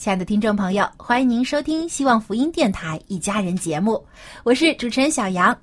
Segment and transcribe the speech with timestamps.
[0.00, 4.02] 亲爱的听众朋友，欢迎您收听希望福音电台《一家人》节目，
[4.44, 5.54] 我是主持人小杨。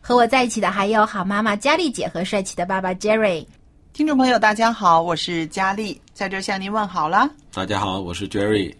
[0.00, 3.44] 和我在一起的还有好妈妈佳丽姐和帅气的爸爸 Jerry。
[3.92, 7.28] 听众朋友，大家好，我是佳丽，在这向您问好了。
[7.52, 8.72] 大家好，我是 Jerry。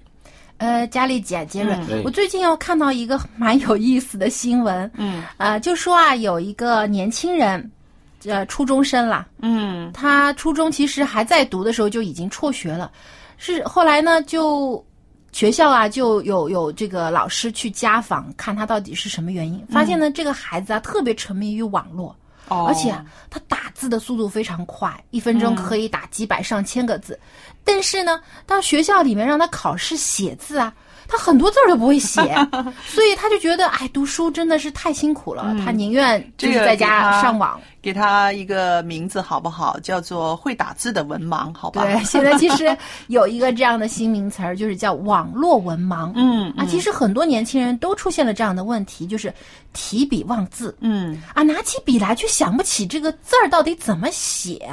[0.59, 7.69] 呃，佳丽姐、杰瑞，对我最近又看到一个蛮有意思的新闻，嗯呃，就说啊，有一个年轻人，
[8.27, 12.93] 呃，初中生啦，嗯他初中其实还在读的时候就已经辍学了，
[13.39, 14.85] 是后来呢就
[15.33, 22.17] 学校啊就有有这个老师去家访，看他到底是什么原因，发现呢、这个孩子啊特别沉迷于网络。
[22.49, 27.17] 哦而且啊他打字的速度非常快，一分钟可以打几百上千个字。
[27.63, 30.75] 但是呢，到学校里面让他考试写字啊，
[31.11, 32.21] 他很多字儿都不会写，
[32.87, 37.61] 所以他就觉得，哎，读书真的是太辛苦了，他宁愿就是在家上网。
[37.83, 39.81] 给他一个名字好不好？
[39.81, 41.83] 叫做会打字的文盲，好吧？
[41.83, 42.77] 对，现在其实
[43.09, 46.13] 有一个这样的新名词儿，就是叫网络文盲。
[46.17, 49.33] 嗯啊，其实很多年轻人都出现了这样的问题，就是
[49.73, 50.77] 提笔忘字。
[50.81, 54.69] 嗯啊，拿起笔来却想不起这个字儿到底怎么写。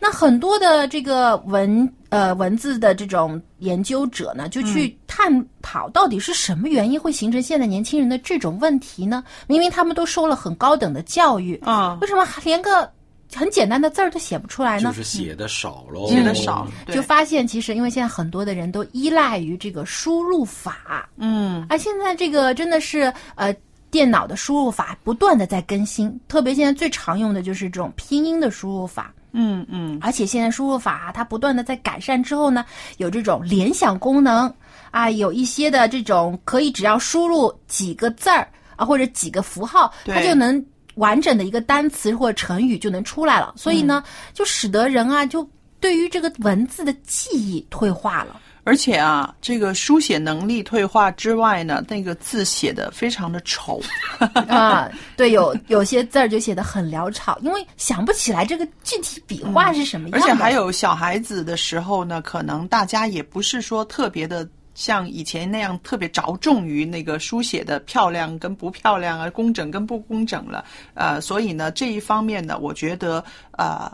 [0.00, 9.22] 那很多的这个文呃文字的这种研究者呢，就去探讨到底是什么原因会形成现在年轻人的这种问题呢？
[9.46, 12.90] 明明他们都受了很高等的教育，啊，为什么连个
[13.34, 14.90] 很简单的字儿都写不出来呢？
[14.90, 21.66] 就是写的少喽，写的少，就发现其实因为现在很多的人都依赖于这个输入法，嗯。
[21.68, 23.54] 啊，现在这个真的是呃，
[23.90, 32.64] 电脑的输入法不断的在更新，特别现在最常用的就是这种拼音的输入法，嗯嗯而且现在输入法它不断的在改善之后呢，
[32.96, 34.52] 有这种联想功能
[34.90, 40.64] 啊，有一些的这种可以只要输入几个字儿啊或者几个符号，它就能。
[40.96, 44.02] 完整的一个单词或者成语就能出来了，所以呢，
[44.32, 45.46] 就使得人啊，就
[45.78, 48.40] 对于这个文字的记忆退化了。
[48.66, 53.80] 而且啊，这个书写能力退化之外呢，那个字写的非常的丑。
[54.48, 60.26] 啊，对，有有些字儿就写的很潦草，因为想不起来这个具体笔画是什么样的。
[60.26, 70.64] 而且还有小孩子的时候呢，可能大家也不是说特别的像以前那样特别着重于那个书写的漂亮跟不漂亮啊，工整跟不工整了。
[70.94, 73.90] 呃，所以呢，这一方面呢，我觉得呃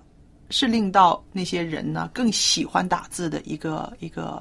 [0.52, 4.40] 是令到那些人呢更喜欢打字的一个一个。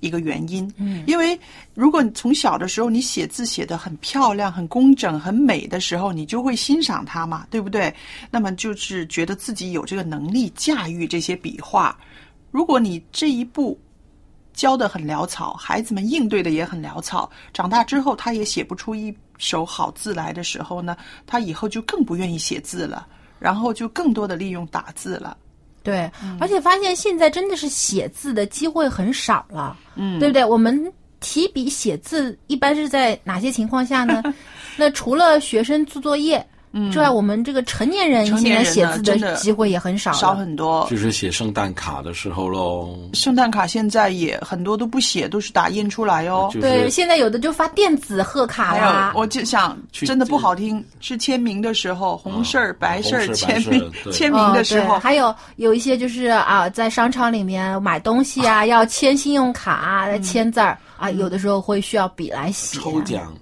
[0.00, 1.36] 一个原因，嗯，因为
[1.74, 7.92] 如果你从小的时候你写字写得很漂亮、很工整、很美的时候，你就会欣赏它嘛，对不对？
[8.30, 11.98] 那么就是觉得自己有这个能力驾驭这些笔画。
[12.52, 13.76] 如果你这一步
[14.52, 23.04] 教的很潦草，孩子们应对的也很潦草，长大之后他也写不出一手好字来的时候呢，他以后就更不愿意写字了，
[23.38, 25.36] 然后就更多的利用打字了。
[25.82, 30.44] 对，而且发现现在真的是写字的机会很少了，嗯，对不对？
[30.44, 34.22] 我们提笔写字一般是在哪些情况下呢？
[34.76, 36.46] 那除了学生做作业
[36.92, 40.12] 之外，我们这个成年人现成年人在写字的机会也很少。
[40.12, 40.86] 少很多。
[40.90, 46.50] 就是写圣诞卡的时候喽，圣诞卡现在也很多都不写，都是打印出来哦。
[46.52, 49.20] 就是对，现在有的就发电子贺卡还啦有，。
[49.20, 62.78] 我就想，真的不好听，是签名的时候，红事儿、白事儿签名 签名的时候哦，还有有一些就是啊，在商场里面买东西啊，要签信用卡啊，来签字儿啊，有的时候会需要笔来写。
[62.78, 63.32] 抽奖，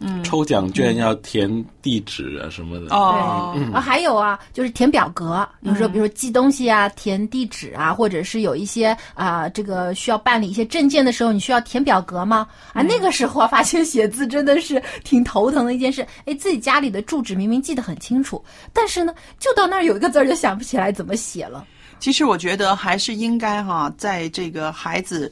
[0.00, 2.94] 嗯，抽奖券要填地址啊什么的。
[2.94, 12.46] 哦，啊，还有啊，就是填表格，有时候比如说寄东西啊，填地址啊，或者是有一些啊、这个需要办理一些证件的时候，你需要填表格吗？
[12.72, 16.06] 啊，那个时候啊，发现写字真的是挺头疼的一件事。
[16.24, 18.42] 哎，自己家里的住址明明记得很清楚，
[18.72, 21.66] 但是呢，就到那儿有一个字儿就想不起来怎么写了。
[21.98, 25.30] 其实我觉得还是应该哈，在这个孩子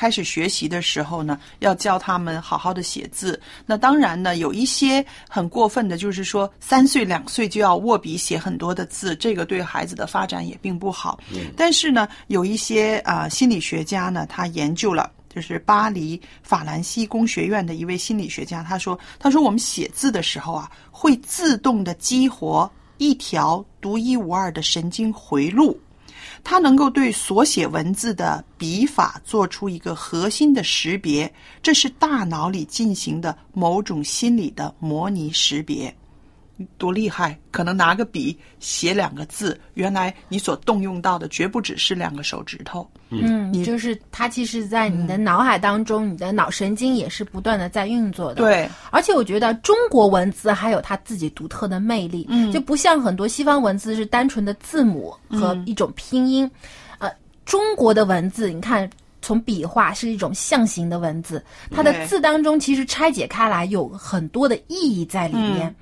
[0.00, 3.38] 开始学习的时候呢，要教他们好好的写字。
[3.66, 11.20] 那当然呢，有一些很过分的，就是说三岁两岁就要握笔写很多的字，这个对孩子的发展也并不好。
[11.54, 15.12] 但是呢，有一些啊、心理学家呢，他研究了。
[15.32, 22.68] 就是巴黎法兰西工学院的一位心理学家，他说：“他说我们写字的时候啊，会自动的激活
[22.98, 25.78] 一条独一无二的神经回路，
[26.42, 31.32] 它能够对所写文字的笔法做出一个核心的识别，
[31.62, 35.94] 这是大脑里进行的某种心理的模拟识别。
[36.78, 37.38] 多厉害！
[37.50, 42.88] 可能拿个笔写两个字，原来你所动用到的绝不只是两个手指头。
[43.08, 48.36] 嗯，你就是它其实，在你的脑海当中，你的脑神经也是不断的在运作的。
[48.36, 56.50] 对，而且我觉得中国文字还有它自己独特的魅力，嗯，就不像很多西方文字是单纯的字母和一种拼音，
[56.98, 57.10] 呃，
[57.44, 58.88] 中国的文字，你看。
[59.22, 65.76] 从笔画是一种象形的文字，它的字当中其实拆解开来有很多的意义在里面。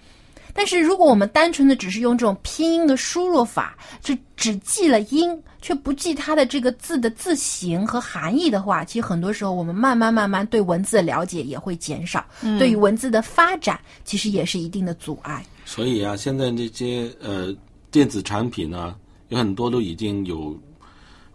[0.59, 12.27] 但是如果我们单纯的只是用这种拼音的输入法，就只记了音，却不记它的这个字的字形和含义的话，其实很多时候我们慢慢慢慢对文字的了解也会减少，
[12.59, 15.47] 对于文字的发展其实也是一定的阻碍。
[15.65, 17.55] 所以啊，现在这些呃
[17.93, 18.97] 电子产品呢、
[19.29, 20.59] 有很多都已经有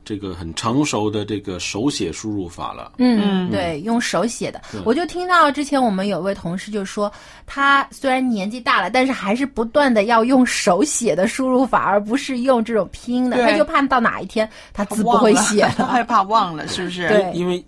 [0.06, 2.94] 这个很成熟的这个手写输入法了。
[2.98, 7.12] 嗯，对，用手写的，我就听到之前我们有位同事就说，
[7.46, 15.62] 他虽然年纪大了，但是还是不断的要用手写的输入法，而不是用这种拼音的，他就怕到哪一天他字不会写。
[15.76, 15.90] 他了。
[15.90, 17.08] 害怕忘了，是不是？
[17.08, 17.32] 对。
[17.34, 17.64] 因为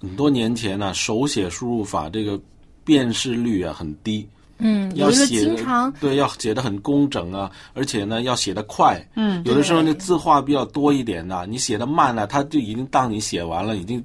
[0.00, 2.40] 很多年前呢、手写输入法这个
[2.84, 4.28] 辨识率啊很低，
[4.60, 9.00] 嗯，要写经常对要写的很工整啊，而且呢要写的快。
[9.16, 13.98] 嗯，有的时候那字画比较多一点的，你写的慢了，他就已经当你写完了，已经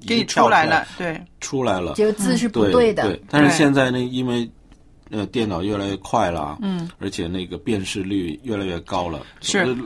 [0.00, 1.94] 已给你出来了，对，出来了。
[1.96, 3.02] 这个字是不对的。
[3.04, 4.48] 对，但是现在呢，因为
[5.10, 9.76] 呃电脑越来越快了，嗯，而且那个辨识率越来越高了，是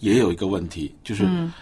[0.00, 1.52] 也有一个问题，就是嗯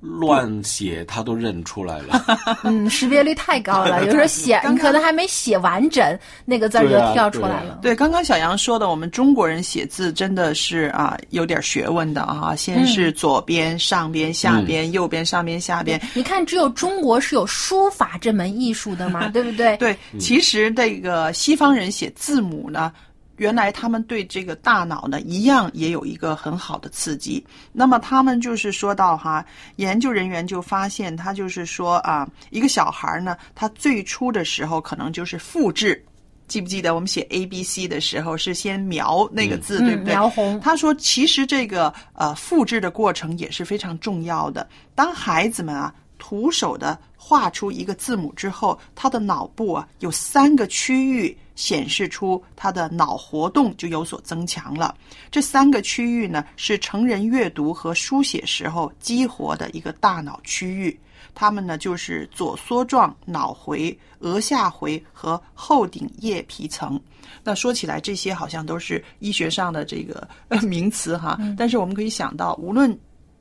[0.00, 2.24] 乱写他都认出来了。
[2.64, 7.78] 嗯，识别率太高了，有时候写你可能还没写完整，那个字儿就跳出来了。
[7.82, 16.00] 对，刚刚小杨说的，我们中国人写字真的是啊有点学问的啊，先是左边、上边、下边、右边、上边、下边。
[16.14, 19.76] 你看，只有中国是有书法这门艺术的嘛， 对不对？
[19.78, 22.92] 对，其实这个西方人写字母呢。
[23.38, 27.44] 原来他们对这个大脑呢，一样也有一个很好的刺激。
[27.72, 29.44] 那么他们就是说到哈，
[29.76, 36.04] 研究人员就发现，他就是说啊，一个小孩呢，他最初的时候可能就是复制。
[36.46, 40.14] 记不记得我们写 A B C 的时候是先描那个字，对不对？
[40.14, 44.66] 嗯描红他说，其实这个呃复制的过程也是非常重要的。
[44.94, 54.94] 当孩子们啊徒手的画出一个字母之后，他的脑部啊有三个区域显示出他的脑活动就有所增强了。
[55.28, 60.96] 这三个区域呢是成人阅读和书写时候激活的一个大脑区域。
[61.34, 66.98] 它们呢就是左梭状脑回、额下回和后顶叶皮层。
[67.42, 72.96] 那说起来，这些好像都是医学上的这个呃名词哈，但是我们可以想到，无论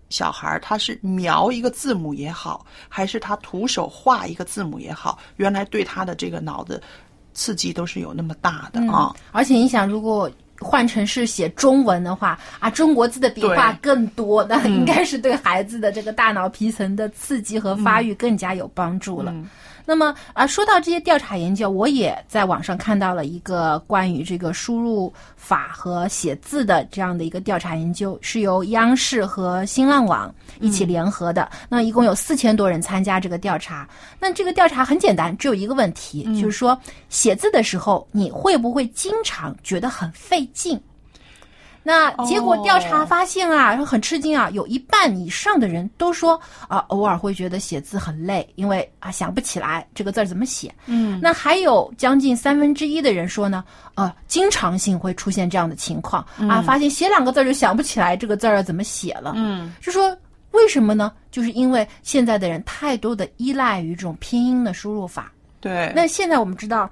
[0.10, 6.82] 小孩儿他是描一个字母也好，还是他徒手画一个字母也好，原来对他的这个脑子
[7.38, 9.16] 刺激都是有那么大的啊。
[9.32, 10.30] 而且你想，如果
[10.60, 19.32] 换成是写中文的话啊，中国字的笔画更多，那应该是对孩子的这个大脑皮层的刺激和发育更加有帮助了。
[19.90, 30.30] 那么啊，说到这些调查研究，我也在网上看到了一个关于这个输入法和写字的这样的一个调查研究，是由央视和新浪网
[30.60, 31.50] 一起联合的。
[31.70, 33.88] 那一共有四千多人参加这个调查。
[34.20, 36.78] 那这个调查很简单，只有一个问题，就是说
[37.08, 40.78] 写字的时候你会不会经常觉得很费劲？
[41.88, 50.70] 那结果调查发现啊，很吃惊啊，有一半以上的人都说啊，偶尔会觉得写字很累，因为啊想不起来这个字儿怎么写。
[50.86, 53.64] 嗯，那还有将近三分之一的人说呢，
[53.96, 59.32] 呃，经常性会出现这样的情况啊，发现写两个字儿就想不起来这个字儿要怎么写了。
[59.38, 60.14] 嗯，就说
[60.52, 61.14] 为什么呢？
[61.32, 65.32] 就是因为现在的人太多的依赖于这种拼音的输入法。
[65.62, 66.90] 对，那现在我们知道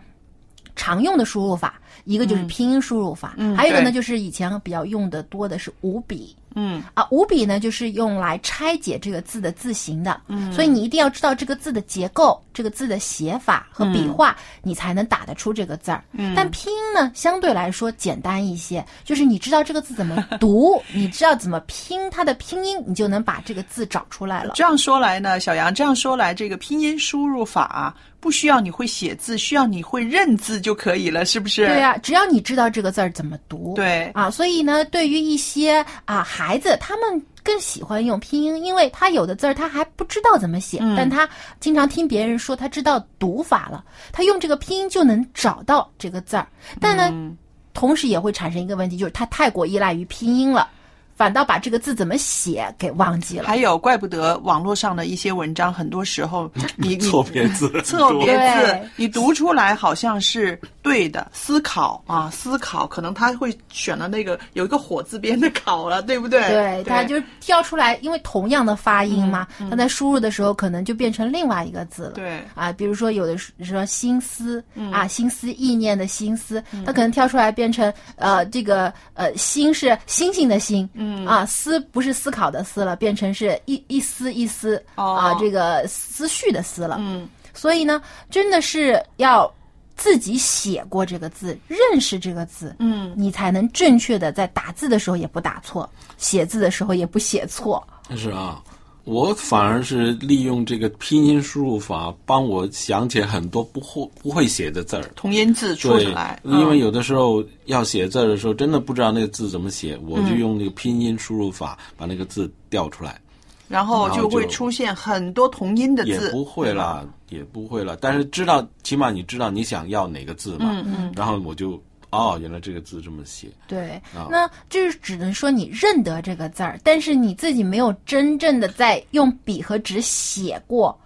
[0.75, 1.79] 常用的输入法。
[2.03, 6.35] 一个就是拼音输入法，嗯还有一个呢，对就是以前比较用的多的是五笔。
[6.57, 16.03] 嗯啊，五笔呢就是用来拆解这个字的字形的，嗯所以你一定要知道这个字的结构、这个字的写法和笔画，你才能打得出这个字儿。
[16.11, 24.53] 嗯但拼音呢相对来说简单一些，就是你知道这个字怎么读， 你知道怎么拼它的拼音，你就能把这个字找出来了。
[24.55, 31.67] 这样说来呢，小杨这样说来，这个拼音输入法啊，不需要你会写字，需要你会认字就可以了，是不是？
[31.67, 34.09] 对啊，只要你知道这个字儿怎么读，对。
[34.15, 40.95] 啊，所以呢，对于一些啊孩子，他们更喜欢用拼音，因为他有的字儿他还不知道怎么写，嗯。
[40.97, 41.29] 但他
[41.59, 46.47] 经常听别人说他知道读法了，他用这个拼音就能找到这个字儿。
[46.81, 47.37] 但呢，嗯。
[47.75, 50.67] 同时也会产生一个问题，就是他太过依赖于拼音了，
[51.15, 53.47] 反倒把这个字怎么写给忘记了。
[53.47, 66.41] 还有，怪不得网络上的一些文章，很多时候 你你错别字 错别字，你读出来好像是对的，思考啊，思考，可能他会选了那个有一个火字边的考了，对不对？
[66.49, 72.11] 对，他就挑出来，因为同样的发音嘛，他在输入的时候可能就变成另外一个字了。
[72.11, 72.41] 对。
[72.55, 74.91] 啊，比如说有的说心思、嗯。
[74.91, 85.13] 啊，心思意念的心思，他可能挑出来变成呃这个呃心是星星的星，嗯啊思不是思考的思了，变成是一一丝一丝、哦。
[85.13, 86.97] 啊这个思绪的思了。
[86.99, 87.27] 嗯。
[87.53, 89.49] 所以呢，真的是要
[89.95, 97.81] 自己写过这个字，认识这个字，嗯，你才能正确的在打字的时候也不打错，写字的时候也不写错。
[98.13, 98.61] 是啊，
[99.05, 105.11] 我反而是利用这个拼音输入法，帮我想起很多不会不会写的字儿。
[105.15, 113.21] 同音字出对来，，因为嗯有的时候要写字儿的时候，真的不知道那个字怎么写，我就用那个拼音输入法把那个字调出来，
[113.67, 117.95] 然后就会出现很多同音的字，也不会啦，也不会了。
[118.01, 120.65] 但是知道，起码你知道你想要哪个字嘛。
[120.71, 121.79] 嗯嗯然后我就
[122.15, 123.49] 哦，原来这个字这么写。
[123.67, 130.97] 对，啊那就是只能说你认得这个字儿，但是你自己没有真正的在用笔和纸写过。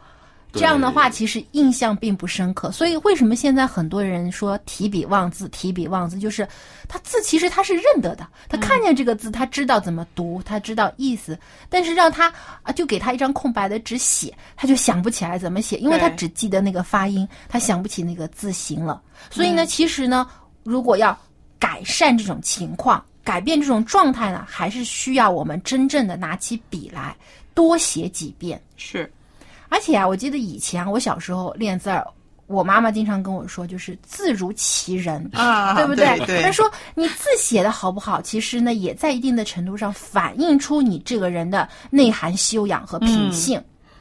[0.51, 2.72] 这样的话，其实印象并不深刻。
[2.72, 5.48] 所以，为什么现在很多人说提笔忘字？
[5.50, 6.48] 提笔忘字就是
[6.88, 11.38] 他字其实他是认得的，他看见这个字，他知道怎么读，他知道意思。
[11.70, 19.00] 但是让他啊，就给他一张空白的纸写，他就想不起来怎么写，因为他只记得那个发音，他想不起那个字形了。
[19.30, 20.28] 所以呢，其实呢，
[20.70, 21.18] 如果要
[21.58, 27.16] 改善这种情况，改变这种状态呢，还是需要我们真正的拿起笔来
[27.56, 28.62] 多写几遍。
[28.78, 29.12] 是
[29.68, 32.06] 而且啊，我记得以前啊，我小时候练字儿，
[32.46, 35.28] 我妈妈经常跟我说，就是字如其人。
[35.34, 36.24] 啊， 对不对？
[36.28, 43.60] 对，她说你字写的好不好，其实呢，也在一定的程度上反映出你这个人的内涵修养和品性。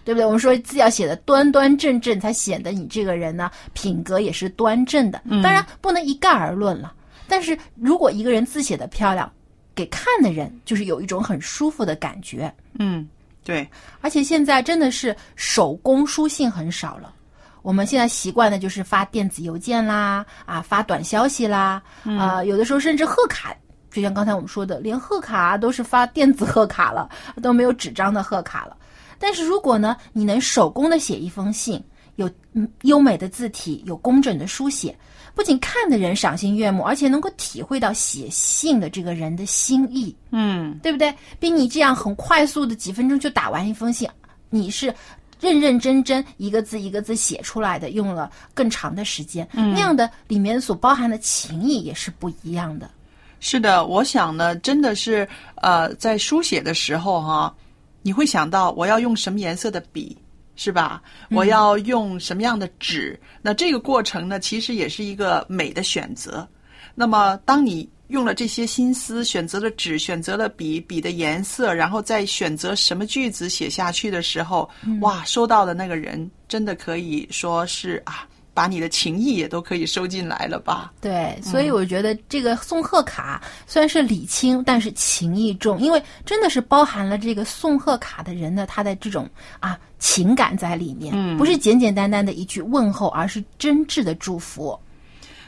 [0.08, 0.24] 对不对？
[0.24, 5.20] 我们说字要写的端端正正，才显得你这个人呢品格也是端正的。
[5.42, 6.94] 当然不能一概而论了。
[7.28, 9.30] 但是如果一个人字写的漂亮，
[9.74, 12.50] 给看的人就是有一种很舒服的感觉。
[12.78, 13.06] 嗯，
[13.44, 13.68] 对，
[14.00, 17.12] 而且现在真的是手工书信很少了。
[17.60, 21.82] 我们现在习惯的就是发电子邮件啦，啊，发短消息啦，
[22.18, 23.54] 啊、有的时候甚至贺卡，
[23.90, 27.10] 就像刚才我们说的，连贺卡都是发电子贺卡了，
[27.42, 28.74] 都没有纸张的贺卡了。
[29.18, 31.82] 但是如果呢，你能手工的写一封信，
[32.16, 34.96] 有嗯优美的字体，有工整的书写，
[35.34, 40.14] 不仅看的人赏心悦目，而且能够体会到写信的这个人的心意。
[40.30, 41.14] 嗯，对不对？
[41.38, 44.08] 比你这样很快速的几分钟就打完一封信，
[44.50, 44.92] 你是
[45.40, 52.90] 认认真真一个字一个字写出来的，用了更长的时间，那样的里面所包含的情谊也是不一样的。
[53.38, 57.54] 是的，我想呢，真的是呃，在书写的时候哈、
[58.02, 60.16] 你会想到我要用什么颜色的笔，
[60.56, 61.02] 是吧？
[61.30, 63.18] 我要用什么样的纸？
[63.42, 66.46] 那这个过程呢，其实也是一个美的选择。
[66.94, 74.68] 那么当你用了这些心思，选择了纸，选择了笔，笔的颜色，然后再选择什么句子写下去的时候，
[75.00, 78.26] 哇，收到的那个人真的可以说是啊。
[78.58, 80.92] 把你的情谊也都可以收进来了吧？
[81.00, 94.76] 对，所以我觉得这个送贺卡虽然是礼轻，但是情意重，因为真的是包含了这个送贺卡的人的他的这种啊情感在里面，嗯不是简简单单的一句问候，而是真挚的祝福。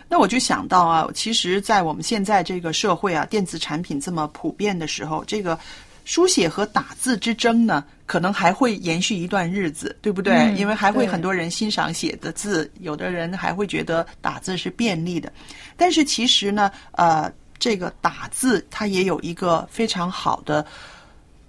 [0.08, 5.58] 那我就想到啊，其实，在我们现在这个社会啊，电子产品这么普遍的时候，这个
[6.04, 10.34] 书写和打字之争呢，可能还会延续一段日子，对不对？
[10.34, 15.32] 嗯因为还会很多人欣赏写的字，有的人还会觉得打字是便利的。
[15.76, 20.66] 但是其实呢，呃，这个打字它也有一个非常好的。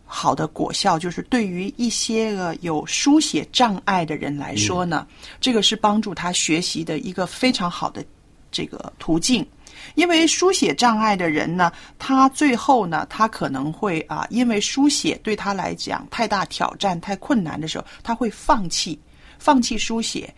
[0.05, 5.07] 好的果效就是对于一些个有书写障碍的人来说呢，
[5.39, 8.05] 这个是帮助他学习的一个非常好的
[8.51, 9.43] 这个途径。
[9.95, 18.99] 因为书写障碍的人呢，他最后呢，他可能会啊，因为书写对他来讲太大挑战、太困难的时候，他会放弃，
[19.39, 20.33] 放弃书写。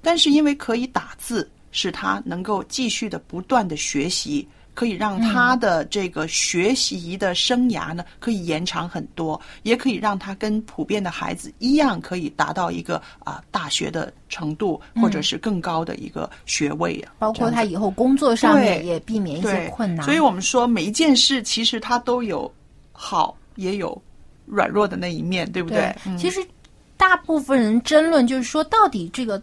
[0.00, 17.12] 但是因为可以打字，使他能够继续的不断的学习，可以让他的这个学习的生涯呢，可以延长很多，也可以让他跟普遍的孩子一样，可以达到一个啊大学的程度，或者是更高的一个学位啊。
[17.18, 20.04] 包括他以后工作上面也避免一些困难。
[20.04, 22.48] 所以我们说每一件事其实它都有
[22.92, 24.00] 好，也有
[24.46, 25.92] 软弱的那一面，对不对？
[26.06, 26.38] 嗯其实
[26.96, 29.42] 大部分人争论就是说，到底这个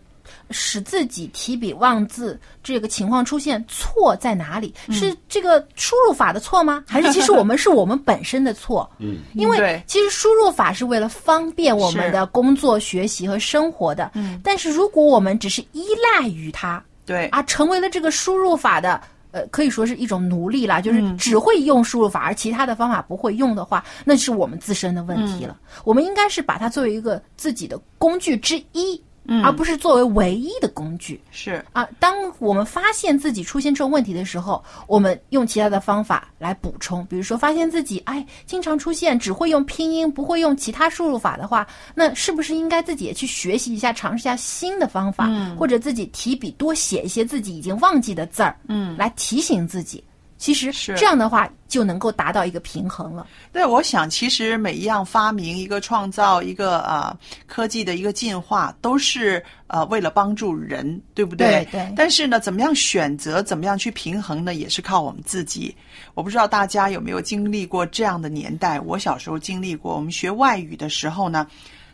[0.51, 4.73] 使自己提笔忘字这个情况出现错在哪里？
[4.87, 6.83] 嗯是这个输入法的错吗？
[6.89, 8.89] 还是其实我们是我们本身的错？
[8.99, 14.11] 嗯，因为其实输入法是为了方便我们的工作、学习和生活的。
[14.15, 19.01] 嗯但是如果我们只是依赖于它，对啊，成为了这个输入法的。
[19.31, 25.57] 呃，可以说是一种奴隶啦，就是嗯只会用输入法，而其他的方法不会用的话，那是我们自身的问题了。
[25.83, 28.95] 我们应该是把它作为一个自己的工具之一，
[29.43, 31.19] 而不是作为唯一的工具。
[31.31, 31.63] 是。
[31.73, 31.87] 啊。
[31.99, 50.03] 当我们发现自己出现这种问题的时候，我们用其他的方法来补充，比如说发现自己哎经常出现只会用拼音，不会用其他输入法的话，那是不是应该自己也去学习一下，尝试一下新的方法，或者自己提笔多写一些自己已经忘记的字儿，嗯，来提醒自己。
[50.45, 53.25] 其实是这样的话就能够达到一个平衡了。
[53.51, 61.67] 对，我想其实每一样发明、一个创造、一个呃科技的一个进化，都是呃为了帮助人，对不对？
[61.71, 65.75] 对对但是呢，怎么样选择，怎么样去平衡呢，也是靠我们自己。
[66.13, 69.95] 我不知道大家有没有经历过这样的年代，我小时候经历过。
[69.95, 71.47] 我们学外语的时候呢，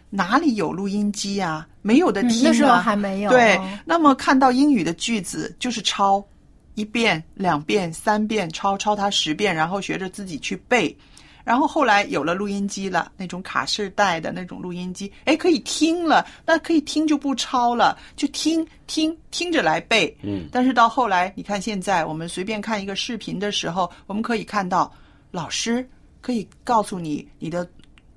[0.10, 1.65] 哪里有录音机啊？
[1.81, 6.21] 没有的嗯听、啊 那时候还没有对哦，那么看到英语的句子就是抄。
[6.75, 10.95] 一遍、两遍、三遍，抄抄它十遍，然后学着自己去背。
[11.43, 20.15] 然后后来有了录音机了，那种卡式带的那种录音机，哎，可以听了，那可以听就不抄了，就听听听着来背。
[20.21, 24.93] 嗯，但是到后来，你看现在我们随便看一个视频的时候，我们可以看到
[25.31, 25.86] 老师
[26.21, 27.67] 可以告诉你你的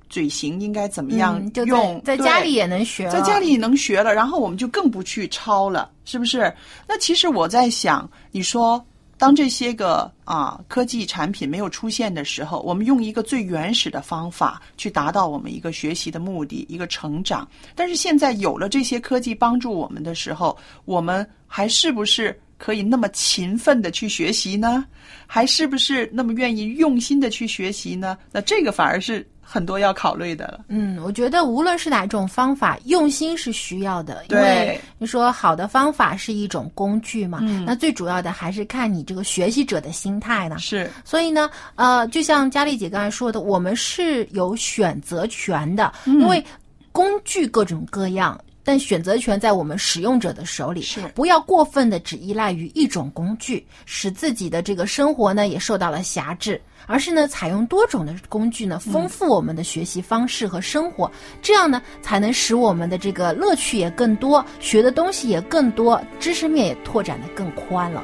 [0.08, 6.52] 嘴型应该怎么样嗯，就用，对在在家里也能学了，在家里也能学了，然后我们就更不去抄了，是不是？
[6.86, 8.84] 那其实我在想，你说
[9.16, 17.48] 当这些个啊科技产品没有出现的时候，我们用一个最原始的方法去达到我们一个学习的目的，一个成长。
[17.74, 24.84] 但是现在有了这些科技帮助我们的时候，我们还是不是可以那么勤奋的去学习呢？
[25.26, 28.18] 还是不是那么愿意用心的去学习呢？
[28.30, 30.64] 那这个反而是很多要考虑的了。
[30.68, 40.58] 嗯，我觉得无论是哪种方法，用心是需要的，因对为你说好的方法是一种工具嘛，嗯那最主要的还是看你这个学习者的心态呢。
[40.58, 46.42] 是，所以呢，呃，就像佳丽姐刚才说的，我们是有选择权的，嗯因为
[46.90, 48.40] 工具各种各样。
[48.64, 51.00] 但选择权在我们使用者的手里，是。
[51.14, 61.10] 不要过分的只依赖于一种工具，使自己的这个生活呢也受到了辖制，而是呢采用多种的工具呢，丰富我们的学习方式和生活，
[61.42, 68.02] 这样呢才能使我们的这个乐趣也更多，学的东西也更多，知识面也拓展的更宽了。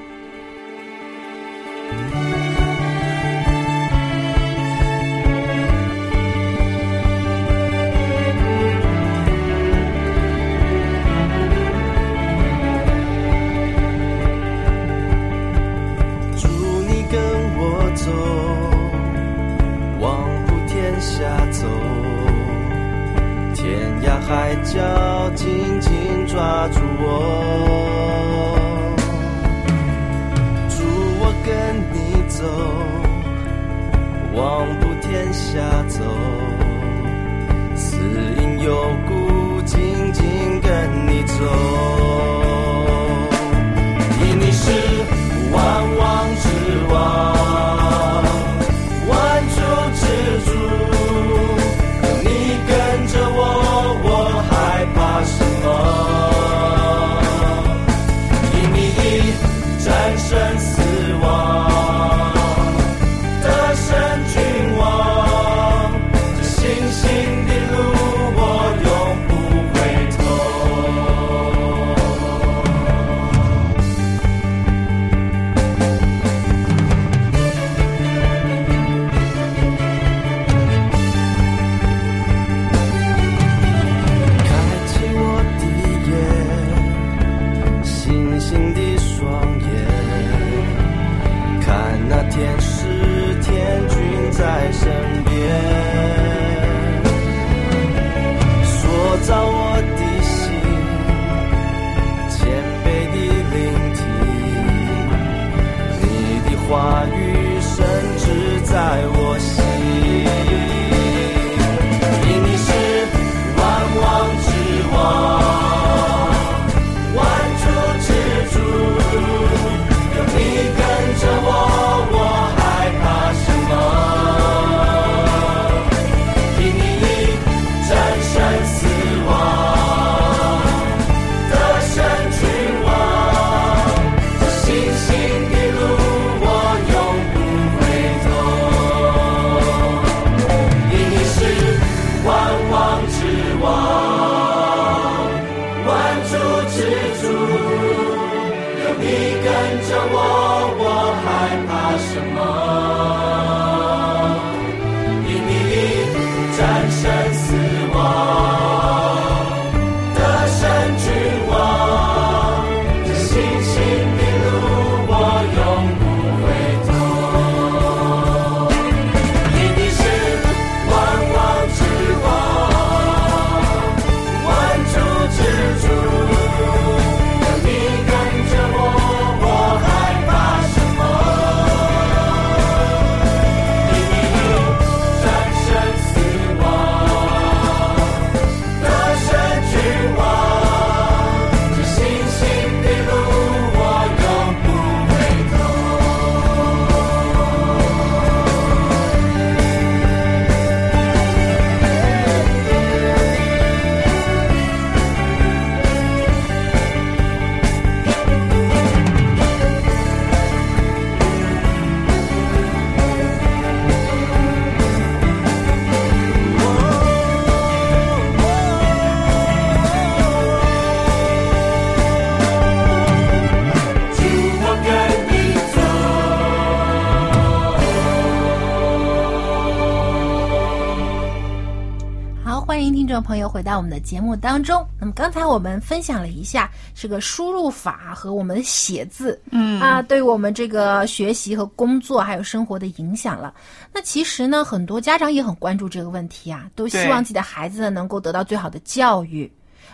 [233.50, 234.86] 回到我们的节目当中。
[235.00, 243.52] 那么刚才我们分享了一下这个输入法和我们的写字，嗯啊，对我们这个学习和工作还有生活的影响了。
[243.92, 249.50] 那其实呢，很多家长也很关注这个问题啊，都希望自己的孩子呢能够得到最好的教育。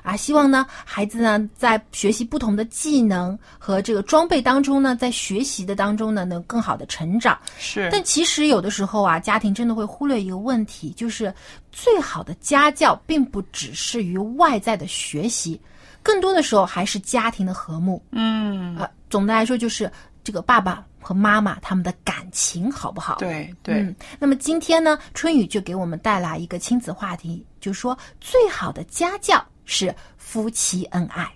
[0.06, 7.36] 啊，希望呢，孩子呢在学习不同的技能和这个装备当中呢，在学习的当中呢，能更好的成长。
[7.58, 11.34] 是但其实有的时候啊，家庭真的会忽略一个问题，就是
[11.72, 15.60] 最好的家教并不只是于外在的学习，
[16.04, 18.00] 更多的时候还是家庭的和睦。
[18.12, 19.90] 嗯，呃，总的来说就是
[20.22, 23.16] 这个爸爸和妈妈他们的感情好不好？
[23.16, 31.30] 对对，嗯，那么今天呢，春雨就给我们带来一个亲子话题，就说最好的家教是夫妻恩爱。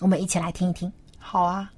[0.00, 0.92] 我们一起来听一听。
[1.18, 1.70] 好啊。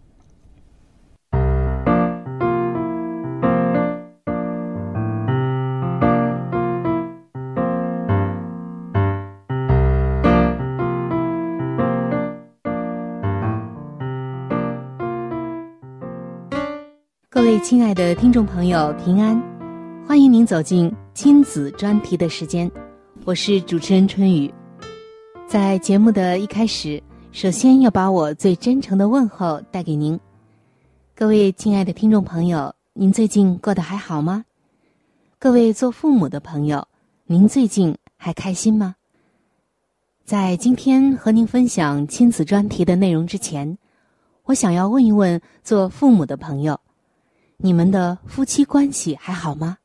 [17.29, 19.41] 各位亲爱的听众朋友，平安！
[20.07, 22.71] 欢迎您走进亲子专题的时间，
[23.25, 24.53] 我是主持人春雨。
[25.51, 30.17] 在节目的一开始，首先要把我最真诚的问候带给您。
[31.13, 34.45] 各位亲爱的听众朋友，您最近过得还好吗？
[35.41, 36.87] 各位做父母的朋友，
[37.25, 38.95] 您最近还开心吗？
[40.25, 43.77] 在今天和您分享亲子专题的内容之前，
[44.45, 46.79] 我想要问一问做父母的朋友。
[47.57, 49.79] 你们的夫妻关系还好吗？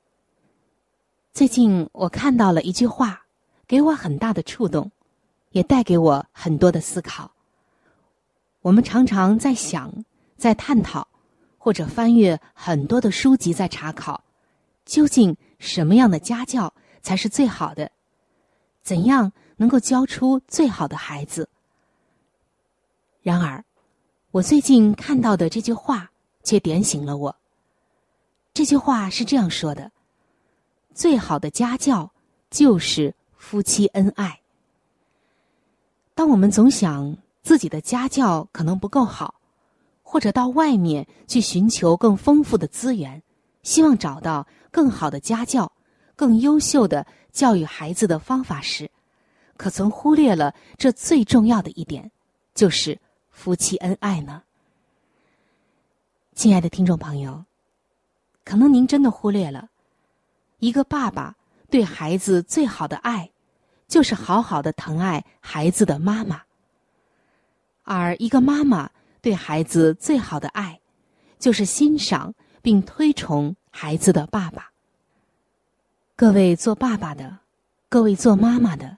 [1.33, 3.23] 最近我看到了一句话，
[3.65, 4.91] 给我很大的触动，
[5.55, 7.31] 也带给我很多的思考。
[8.61, 10.03] 我们常常在想，
[10.35, 11.07] 在探讨，
[11.57, 14.21] 或者翻阅很多的书籍，在查考，
[14.83, 17.89] 究竟什么样的家教才是最好的？
[18.83, 21.47] 怎样能够教出最好的孩子？
[23.21, 23.63] 然而，
[24.31, 26.11] 我最近看到的这句话
[26.43, 27.33] 却点醒了我。
[28.53, 29.89] 这句话是这样说的
[30.93, 32.11] ：“最好的家教
[32.49, 34.37] 就是夫妻恩爱。”
[36.15, 39.35] 当我们总想自己的家教可能不够好，
[40.01, 43.21] 或者到外面去寻求更丰富的资源，
[43.63, 45.69] 希望找到更好的家教、
[46.15, 48.89] 更优秀的教育孩子的方法时，
[49.57, 52.09] 可曾忽略了这最重要的一点，
[52.53, 52.97] 就是
[53.29, 54.41] 夫妻恩爱呢？
[56.33, 57.43] 亲爱的听众朋友，
[58.45, 59.69] 可能您真的忽略了，
[60.59, 61.35] 一个爸爸
[61.69, 63.31] 对孩子最好的爱，
[63.87, 66.37] 就是好好的疼爱孩子的妈妈；
[67.83, 68.89] 而一个妈妈
[69.21, 70.79] 对孩子最好的爱，
[71.39, 74.71] 就是欣赏并推崇孩子的爸爸。
[76.15, 77.39] 各位做爸爸的，
[77.89, 78.97] 各位做妈妈的，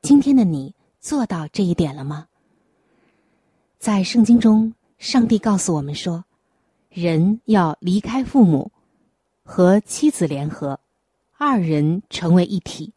[0.00, 2.28] 今天的你做到这一点了吗？
[3.78, 6.24] 在圣经中，上帝告诉我们说。
[6.94, 8.70] 人要离开父母，
[9.44, 10.78] 和妻子联合，
[11.38, 12.92] 二人成为一体。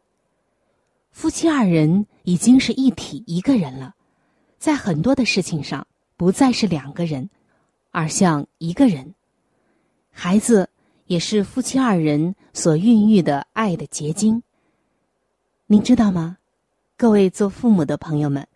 [1.16, 3.94] 夫妻二人已经是一体一个人了，
[4.58, 7.30] 在很多的事情上不再是两个人，
[7.90, 9.14] 而像一个人。
[10.10, 10.68] 孩子
[11.06, 14.42] 也是夫妻二人所孕育的爱的结晶。
[15.64, 16.36] 您知道吗？
[16.98, 18.46] 各位做父母的朋友们，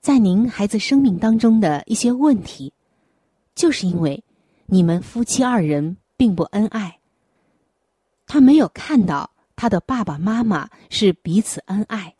[0.00, 2.72] 在您孩子生命当中的一些问题，
[3.56, 4.22] 就是因为。
[4.66, 7.00] 你们夫妻二人并不恩爱。
[8.24, 12.14] 他没有看到他的爸爸妈妈是彼此恩爱，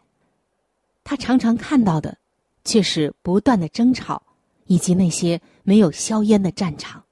[1.05, 2.17] 他常常看到的
[2.65, 4.23] 却是不断的争吵，
[4.67, 7.05] 以及那些没有硝烟的战场。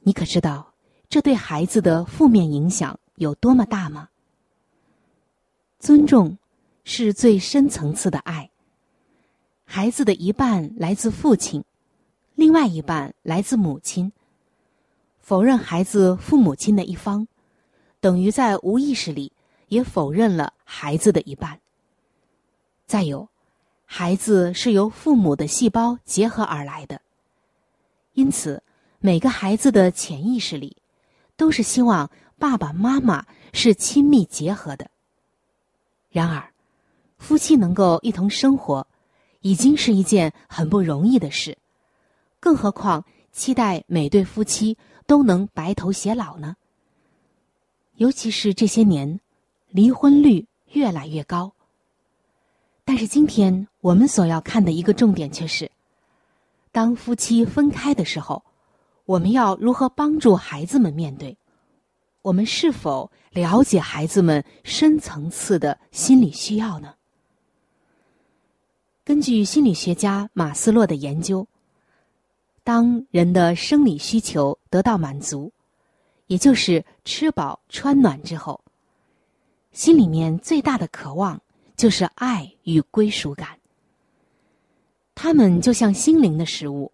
[0.00, 0.72] 你可知道
[1.08, 4.08] 这对孩子的负面影响有多么大吗？
[5.78, 6.38] 尊重
[6.84, 8.50] 是最深层次的爱。
[9.64, 11.62] 孩子的一半来自父亲。
[12.34, 14.12] 另外一半来自母亲。
[15.18, 17.26] 否认孩子父母亲的一方，
[18.06, 19.32] 等于在无意识里
[19.66, 21.58] 也否认了孩子的一半。
[22.86, 23.28] 再有，
[23.84, 27.00] 孩子是由父母的细胞结合而来的，
[28.12, 28.62] 因此
[29.00, 30.76] 每个孩子的潜意识里
[31.36, 34.88] 都是希望爸爸妈妈是亲密结合的。
[36.08, 36.52] 然而，
[37.18, 38.86] 夫妻能够一同生活，
[39.40, 41.58] 已经是一件很不容易的事。
[42.38, 46.54] 更何况，期待每对夫妻都能白头偕老呢？
[47.96, 49.20] 尤其是这些年，
[49.68, 51.52] 离婚率越来越高。
[52.84, 55.70] 但是今天我们所要看的一个重点却是：
[56.72, 58.44] 当夫妻分开的时候，
[59.06, 61.36] 我们要如何帮助孩子们面对？
[62.22, 66.94] 我们是否了解孩子们深层次的心理需要呢？
[69.04, 71.46] 根据心理学家马斯洛的研究。
[72.62, 75.52] 当人的生理需求得到满足，
[76.26, 78.60] 也就是吃饱穿暖之后，
[79.72, 81.40] 心里面最大的渴望
[81.76, 83.58] 就是爱与归属感。
[85.14, 86.92] 他们就像心灵的食物，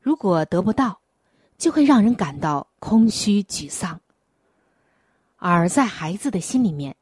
[0.00, 0.98] 如果得不到，
[1.58, 4.00] 就会让人感到空虚沮丧。
[5.36, 6.96] 而在孩子的心里面，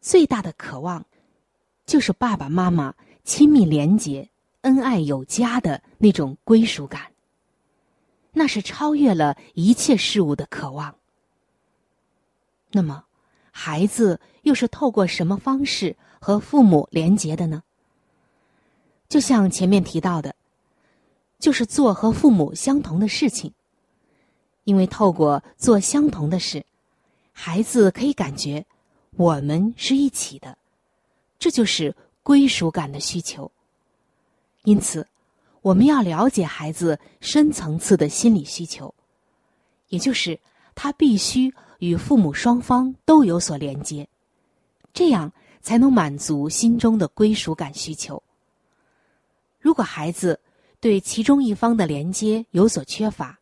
[0.00, 1.04] 最大的渴望，
[1.84, 4.28] 就是爸爸妈妈亲密连结、
[4.62, 7.13] 恩爱有加的那种归属感。
[8.36, 10.96] 那是超越了一切事物的渴望。
[12.72, 13.04] 那么，
[13.52, 17.62] 孩子又是透过什么方式和父母连结的呢？
[19.08, 20.34] 就像前面提到的，
[21.38, 23.52] 就是做和父母相同的事情。
[24.64, 26.66] 因为透过做相同的事，
[27.32, 28.66] 孩子可以感觉
[29.12, 30.58] 我们是一起的，
[31.38, 31.94] 这就是
[32.24, 33.50] 归属感的需求。
[34.64, 35.06] 因此。
[35.64, 38.94] 我们要了解孩子深层次的心理需求，
[39.88, 40.38] 也就是
[40.74, 44.06] 他必须与父母双方都有所连接，
[44.92, 48.22] 这样才能满足心中的归属感需求。
[49.58, 50.38] 如果孩子
[50.80, 53.38] 对其中一方的连接有所缺乏，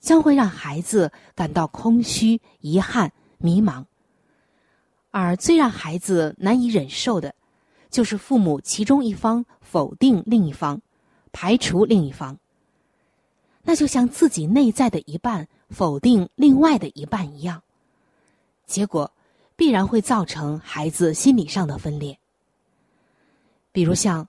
[0.00, 3.84] 将会让孩子感到空虚、遗憾、迷茫。
[5.12, 7.32] 而最让孩子难以忍受的，
[7.90, 10.82] 就是父母其中一方否定另一方。
[11.36, 12.38] 排除另一方，
[13.64, 17.64] 那就像自己内在的一半否定另外的一半一样，
[18.66, 19.12] 结果
[19.56, 22.20] 必然会造成孩子心理上的分裂。
[23.72, 24.28] 比如像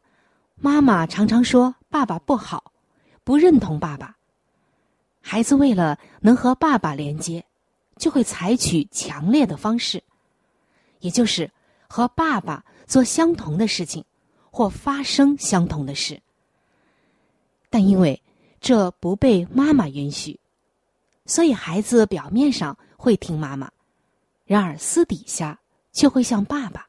[0.55, 2.73] 妈妈常常说爸爸不好，
[3.23, 4.17] 不认同爸爸，
[5.21, 7.45] 孩子为了能和爸爸连接，
[7.97, 10.03] 就会采取强烈的方式，
[11.01, 11.51] 也就是
[11.87, 14.03] 和爸爸做相同的事情，
[14.49, 16.19] 或发生相同的事。
[17.75, 18.23] 但因为
[18.61, 20.39] 这不被妈妈允许，
[21.25, 23.69] 所以孩子表面上会听妈妈，
[24.45, 25.59] 然而私底下
[25.91, 26.87] 却会像爸爸，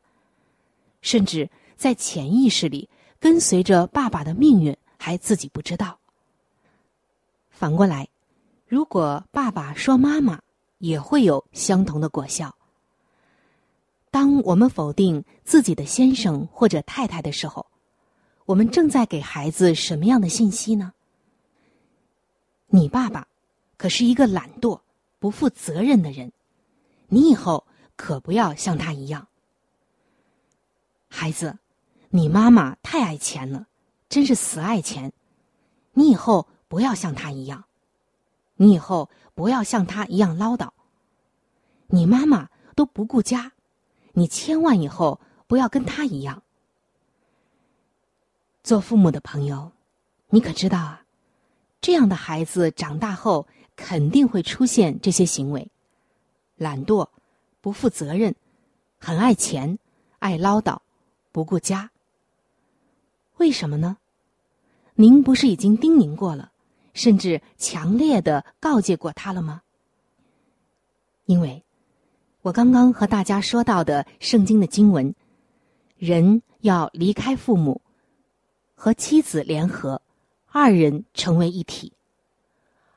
[1.01, 5.99] 甚至在潜意识里跟随着爸爸的命运，还自己不知道。
[7.51, 8.09] 反过来，
[8.69, 10.41] 如果爸爸说妈妈，
[10.79, 12.55] 也会有相同的果效。
[14.13, 17.67] 当我们否定自己的先生或者太太的时候，
[18.47, 20.93] 我们正在给孩子什么样的信息呢？
[22.69, 23.27] 你爸爸
[23.77, 24.81] 可是一个懒惰、
[25.19, 26.33] 不负责任的人，
[27.09, 29.27] 你以后可不要像他一样。
[31.09, 31.59] 孩子，
[32.11, 33.67] 你妈妈太爱钱了，
[34.09, 35.13] 真是死爱钱，
[35.93, 37.65] 你以后不要像他一样，
[38.55, 40.71] 你以后不要像他一样唠叨。
[41.89, 43.53] 你妈妈都不顾家，
[44.13, 46.45] 你千万以后不要跟他一样。
[48.67, 49.71] 做父母的朋友，
[50.29, 51.05] 你可知道啊？
[51.81, 55.71] 这样的孩子长大后肯定会出现这些行为：
[56.57, 57.09] 懒惰、
[57.61, 58.35] 不负责任、
[58.99, 59.79] 很爱钱、
[60.19, 60.79] 爱唠叨、
[61.31, 61.93] 不顾家。
[63.37, 63.99] 为什么呢？
[64.97, 66.51] 您不是已经叮咛过了，
[66.93, 69.63] 甚至强烈的告诫过他了吗？
[71.27, 71.63] 因为，
[72.43, 75.15] 我刚刚和大家说到的圣经的经文，
[75.99, 77.81] 人要离开父母。
[78.77, 80.01] 和妻子联合，
[80.53, 81.93] 二人成为一体。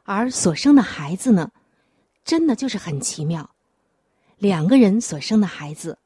[0.04, 1.52] 而所生的孩子呢，
[2.24, 3.50] 真的就是很奇妙。
[4.38, 5.98] 两个人所生的孩子，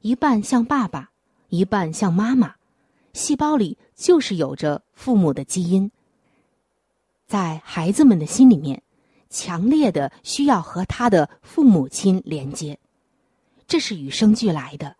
[0.00, 1.10] 一半像爸爸，
[1.48, 2.54] 一半像妈妈，
[3.12, 5.90] 细胞里就是有着父母的基因。
[7.26, 8.82] 在孩子们的心里面，
[9.30, 12.78] 强烈的需要和他的父母亲连接，
[13.66, 14.96] 这是与生俱来的。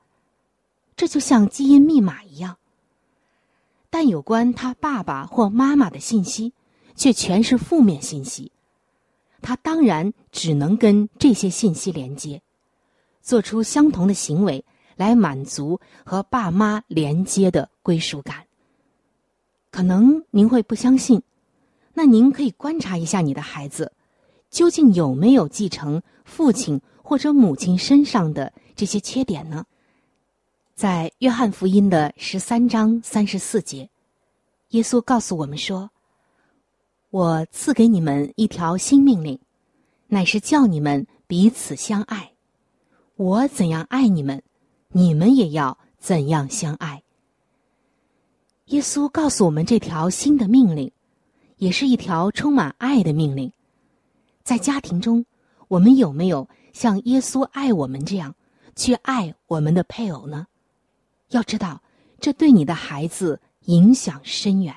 [0.97, 2.57] 这就像基因密码一样。
[3.93, 6.55] 但有关他爸爸或妈妈的信息，
[6.97, 8.51] 却全是负面信息。
[9.43, 12.41] 他当然只能跟这些信息连接，
[13.21, 14.65] 做出相同的行为
[14.97, 18.47] 来满足和爸妈连接的归属感。
[19.71, 21.21] 可能您会不相信，
[21.93, 23.93] 那您可以观察一下你的孩子，
[24.49, 29.67] 究竟有没有继承父亲或者母亲身上的这些缺点呢？
[30.75, 33.89] 在约翰福音的十三章三十四节，
[34.71, 35.91] 耶稣告诉我们说
[37.11, 39.39] ：“我赐给你们一条新命令，
[40.09, 42.33] 乃是叫你们彼此相爱。
[43.17, 44.43] 我怎样爱你们，
[44.89, 47.03] 你们也要怎样相爱。”
[48.67, 50.91] 耶稣告诉我们这条新的命令，
[51.59, 53.53] 也是一条充满爱的命令。
[54.43, 55.25] 在家庭中，
[55.69, 58.35] 我们有没有像耶稣爱我们这样
[58.75, 60.47] 去爱我们的配偶呢？
[61.33, 61.83] 要知道，
[62.21, 64.75] 这对你的孩子影响深远。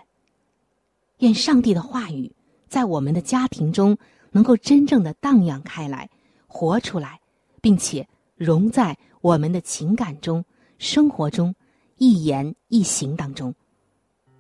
[1.20, 2.34] 愿上帝的话语
[2.68, 3.98] 在我们的家庭中
[4.32, 6.10] 能够真正的荡漾开来、
[6.48, 7.20] 活出来，
[7.62, 10.44] 并且融在我们的情感中、
[10.78, 11.54] 生活中、
[11.98, 13.54] 一言一行当中。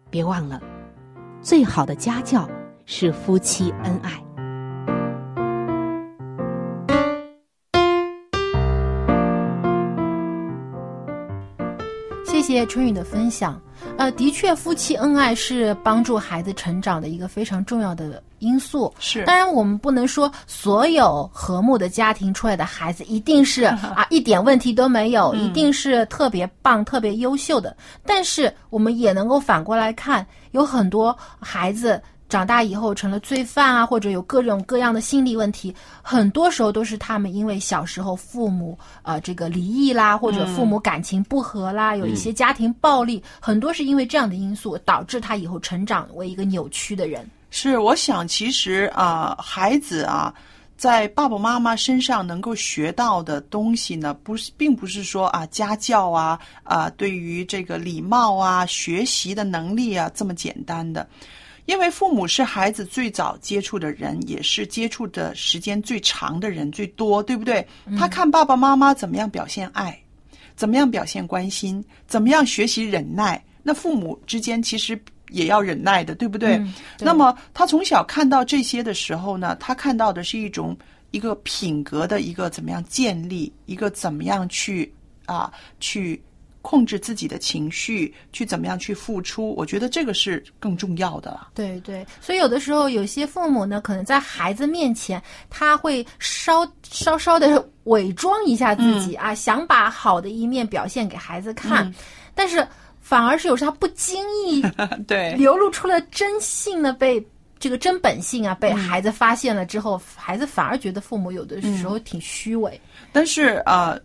[0.09, 0.61] 别忘了，
[1.41, 2.49] 最好的家教
[2.85, 4.24] 是夫妻恩爱。
[12.45, 13.59] 谢谢春雨的分享。
[13.97, 18.93] 呃，的确，夫妻恩爱是帮助孩子成长的一个非常重要的因素。
[18.99, 23.63] 是，当然我们不能说所有和睦的家庭出来的孩子一定是
[23.97, 27.75] 啊一点问题都没有，一定是特别棒、特别优秀的。
[28.05, 31.99] 但是我们也能够反过来看，有很多孩子。
[32.27, 47.29] 长大以后成了罪犯啊，或者有各种各样的心理问题，很多时候都是他们因为小时候父母呃这个离异啦，或者父母感情不和啦，有一些家庭暴力，很多是因为这样的因素导致他以后成长为一个扭曲的人。
[47.51, 50.33] 是，我想其实啊，孩子啊，
[50.75, 61.07] 在爸爸妈妈身上能够学到的东西呢，不是，并不是说啊家教啊啊，对于这个礼貌啊、学习的能力啊这么简单的。
[61.65, 67.65] 因为父母是孩子最早接触的人，也是接触的时间最长的人，最多，对不对？
[67.97, 69.97] 他看爸爸妈妈怎么样表现爱，
[70.55, 73.43] 怎么样表现关心，怎么样学习忍耐。
[73.63, 74.99] 那父母之间其实
[75.29, 76.55] 也要忍耐的，对不对？
[76.57, 80.77] 嗯对那么他从小看到这些的时候呢，他看到的是一种
[81.09, 84.93] 一个品格的一个怎么样建立，一个怎么样去
[85.25, 86.21] 啊去
[86.65, 89.53] 控制自己的情绪，去怎么样去付出。
[89.55, 91.49] 我觉得这个是更重要的了。
[91.53, 101.93] 对对，所以有的时候有些父母呢，可能在孩子面前，他会稍稍稍的伪装一下自己、啊，想把好的一面表现给孩子看，嗯
[102.33, 102.67] 但是
[102.99, 104.63] 反而是有时候他不经意
[105.05, 107.23] 对流露出了真性呢，被
[107.59, 112.81] 这个真本性啊，被孩子发现了之后，孩子反而觉得父母有的时候挺虚伪。
[113.13, 113.97] 但是呃，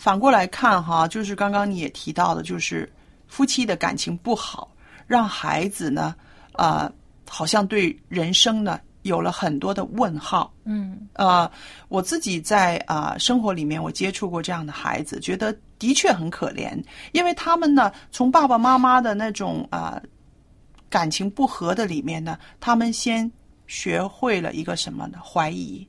[0.00, 2.90] 反过来看哈，就是刚刚你也提到的，就是
[3.28, 4.74] 夫妻的感情不好，
[5.06, 6.14] 让孩子呢，
[6.54, 6.90] 呃，
[7.28, 10.50] 好像对人生呢有了很多的问号。
[10.64, 11.50] 嗯呃，
[11.88, 16.82] 我自己在啊、呃生活里面，我接触过这样的孩子，觉得的确很可怜，
[17.12, 20.02] 因为他们呢，从爸爸妈妈的那种啊、呃
[20.88, 23.30] 感情不和的里面呢，他们先
[23.66, 25.18] 学会了一个什么呢？
[25.22, 25.86] 怀疑，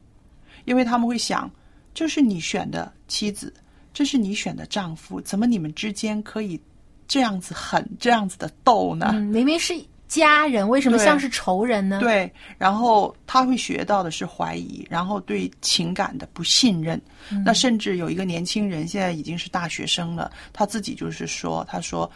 [0.66, 1.50] 因为他们会想，
[1.94, 3.54] 这是你选的妻子，
[3.94, 6.60] 这是你选的丈夫，怎么你们之间可以
[7.08, 9.12] 这样子狠，这样子的斗呢？
[9.14, 9.74] 嗯，明明是
[10.08, 17.02] 家人，为什么像是仇人呢？，对，然后他会学到的是怀疑，然后对情感的不信任。
[17.30, 22.10] 嗯那甚至有一个年轻人，现在已经是大学生了，他自己就是说，他说：“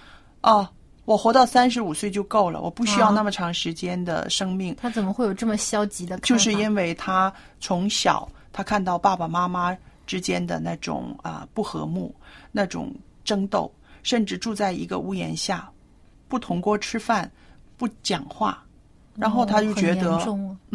[0.43, 0.67] 哦，
[1.05, 4.75] 我活到三十五岁就够了，我不需要啊那么长时间的生命。
[4.81, 6.17] 他怎么会有这么消极的？
[6.19, 9.75] 就是因为他从小他看到爸爸妈妈
[10.05, 12.13] 之间的那种啊、不和睦，
[12.51, 12.93] 那种
[13.23, 13.71] 争斗，
[14.03, 15.69] 甚至住在一个屋檐下，
[16.27, 17.31] 不同锅吃饭，
[17.77, 18.63] 不讲话，
[19.15, 20.17] 然后他就觉得、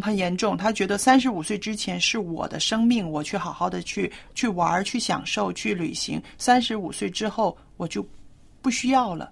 [0.03, 6.23] 很严重，他觉得三十五岁之前是我的生命，我去好好的去去玩、去享受、去旅行。
[6.39, 8.07] 三十五岁之后，我就
[8.63, 9.31] 不需要了。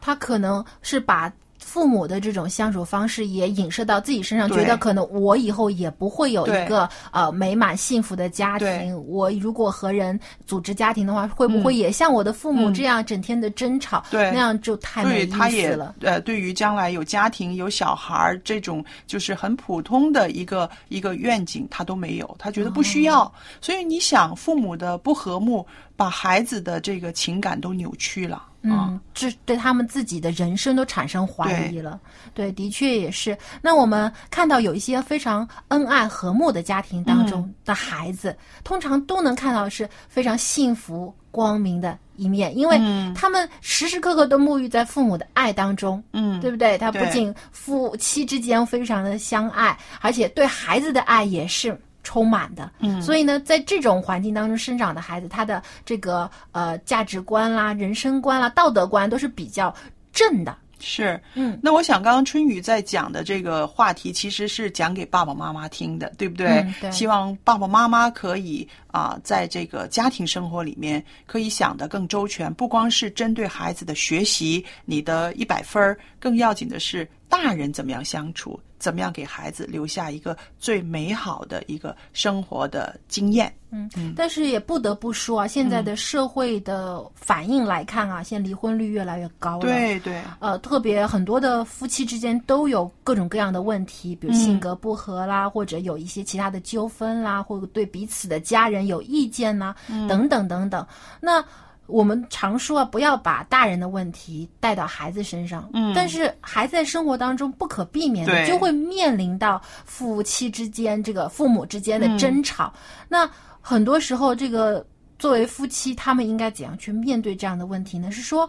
[0.00, 8.96] 他可能是把父母的这种相处方式也影射到自己身上，觉得可能我以后也不会有一个呃美满幸福的家庭。
[9.06, 14.02] 我如果和人组织家庭的话，会不会嗯也像我的父母嗯这样整天的争吵？
[14.10, 15.94] 对那样就太没对，意他也思了。
[16.00, 23.24] 呃，对于将来有家庭、有小孩儿这种就是很普通的一个一个愿景，他都没有，他觉得不需要。
[23.24, 28.42] 哦所以你想，父母的不和睦，把孩子的这个情感都扭曲了。
[28.62, 31.98] 啊嗯，这对他们自己的人生都产生怀疑了。
[32.34, 33.36] 对，的确也是。
[33.62, 46.02] 那我们看到有一些非常恩爱和睦的家庭当中嗯的孩子，通常都能看到是非常幸福光明的一面，因为嗯他们时时刻刻都沐浴在父母的爱当中。
[46.12, 46.76] 嗯，对不对？
[46.76, 52.70] 他不仅夫妻之间非常的相爱，而且对孩子的爱也是充满的。
[52.80, 59.74] 嗯所以呢，在这种环境当中生长的孩子，他的这个呃价值观啦、人生观啦、道德观都是比较
[60.12, 60.56] 正的。
[60.82, 66.48] 是，嗯，那我想刚刚春雨在讲的这个话题，其实是讲给爸爸妈妈听的，对不对？
[66.48, 83.54] 嗯对希望爸爸妈妈可以啊、在这个家庭生活里面可以想得更周全，不光是针对孩子的学习，你的一百分儿，更要紧的是大人怎么样相处，怎么样给孩子留下一个最美好的一个生活的经验。
[83.72, 89.60] 嗯，但是也不得不说啊，现在的社会的反应来看啊，现在离婚率越来越高了。
[89.60, 100.84] 对对，呃，特别很多的夫妻之间都有各种各样的问题，比如嗯性格不合啦，或者有一些其他的纠纷啦，或者对彼此的家人有意见呐，嗯等等等等。
[101.20, 101.44] 那
[101.90, 112.72] 我们常说啊，不要把大人的问题带到孩子身上，嗯但是孩子在生活当中不可避免的就会面临到夫妻之间这个父母之间的嗯争吵。
[113.08, 113.28] 那
[113.60, 114.84] 很多时候，这个
[115.18, 118.10] 作为夫妻，他们应该怎样去面对这样的问题呢？
[118.10, 118.48] 是说，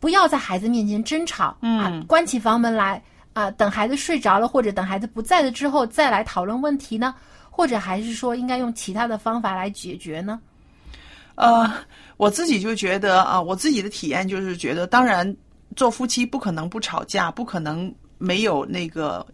[0.00, 3.00] 不要在孩子面前争吵，嗯啊，关起房门来
[3.32, 7.14] 啊，等孩子睡着了或者等孩子不在了之后再来讨论问题呢？
[7.48, 10.40] 或者还是说应该用其他的方法来解决呢？
[11.40, 11.72] 呃，
[12.18, 15.34] 我自己就觉得啊，我自己的体验就是觉得，当然
[15.74, 19.26] 做夫妻不可能不吵架，不可能没有那个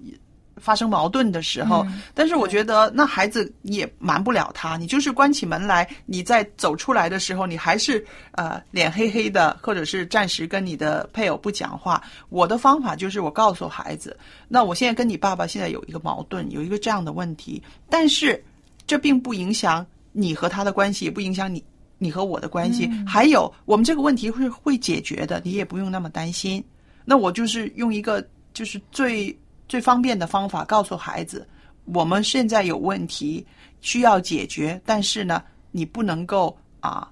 [0.57, 1.82] 发生矛盾的时候。
[1.88, 8.02] 嗯但是我觉得那孩子也瞒不了他，你就是关起门来，你在走出来的时候，你还是
[8.32, 12.00] 呃脸黑黑的，或者是暂时跟你的配偶不讲话。
[12.28, 14.16] 我的方法就是我告诉孩子，
[14.48, 18.42] 那我现在跟你爸爸现在有一个矛盾，有一个这样的问题，但是
[18.86, 21.62] 这并不影响你和他的关系，也不影响你。
[21.99, 26.62] 你和我的关系，嗯还有我们这个问题会会解决的，你也不用那么担心。
[27.05, 29.36] 那我就是用一个就是最
[29.68, 31.47] 最方便的方法告诉孩子，
[31.84, 33.47] 我们现在有问题
[33.80, 37.09] 需要解决，但是呢，你不能够啊，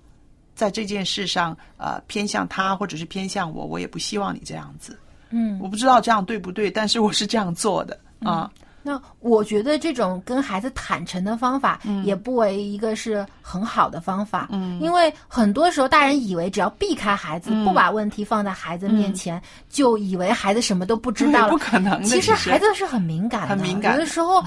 [0.54, 4.98] 在这件事上呃偏向他或者是偏向我，我也不希望你这样子。
[5.30, 8.50] 嗯，我不知道这样对不对，但是我是这样做的啊。
[8.86, 14.48] 那我觉得这种跟孩子坦诚的方法，也不为一个是很好的方法。
[14.52, 21.48] 嗯，因为很多时候大人以为只要避开孩子，嗯不把问题放在孩子面前，就以为孩子什么都不知道了。
[21.48, 24.44] 不可能的其实孩子是很敏感的，很敏感有的时候，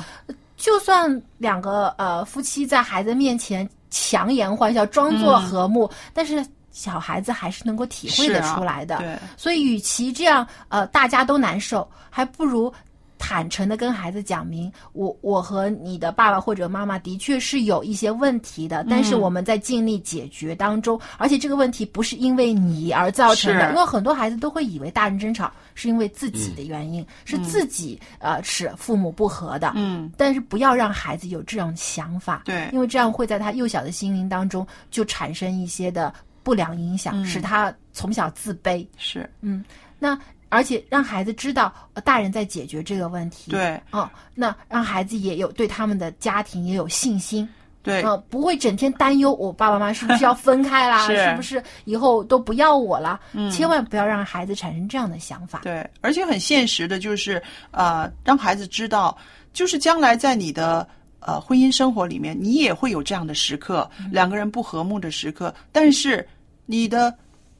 [0.56, 6.46] 就算两个呃夫妻在孩子面前强颜欢笑，装作和睦，但是。
[6.70, 12.72] 小孩子还是能够体会得出来的，对所以与其这样，呃，大家都难受，还不如
[13.20, 19.18] 坦诚的跟孩子讲明，我我和你的爸爸或者妈妈的确是有一些问题的，但是嗯。
[19.18, 32.70] 我们在尽力解决当中，而且这个问题不是因为你而造成的，因为很多孩子都会以为大人争吵是因为自己的原因，是自己呃使父母不和的，嗯，但是不要让孩子有这种想法，对。
[32.72, 36.14] 因为这样会在他幼小的心灵当中就产生一些的
[36.44, 37.26] 不良影响，嗯。
[37.26, 38.86] 使他从小自卑。
[38.98, 39.66] 是，嗯，
[39.98, 40.18] 那
[40.50, 43.52] 而且让孩子知道，呃大人在解决这个问题。
[43.52, 47.48] 对，嗯，那让孩子也有对他们的家庭也有信心。
[47.84, 53.18] 对嗯，不会整天担忧我爸爸妈妈是不是要分开啦， 是不是以后都不要我了？
[53.32, 55.62] 嗯千万不要让孩子产生这样的想法。
[55.64, 57.42] 对，而且很现实的就是，
[57.72, 59.18] 呃，让孩子知道，
[59.54, 60.86] 就是将来在你的
[61.22, 66.28] 呃婚姻生活里面，你也会有这样的时刻，两个人不和睦的时刻，但是
[66.66, 67.16] 你的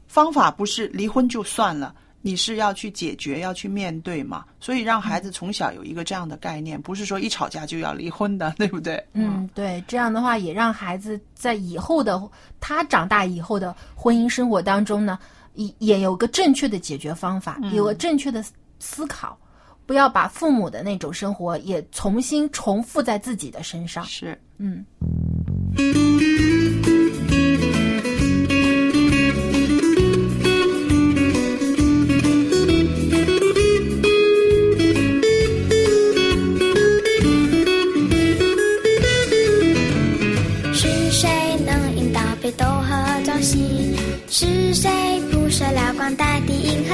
[0.08, 1.96] 方法不是离婚就算了。
[2.28, 9.02] 你是要去解决，要去面对嘛，所以让孩子从小有一个这样的概念，不是说一吵架就要离婚的， 对不对？
[9.14, 12.22] 嗯，对，这样的话也让孩子在以后的
[12.60, 15.18] 他长大以后的婚姻生活当中呢，
[15.54, 19.40] 也也有个正确的解决方法，嗯有个正确的思思考，
[19.86, 24.04] 不要把父母的那种生活也重新重复在自己的身上。
[24.04, 24.86] 是，嗯。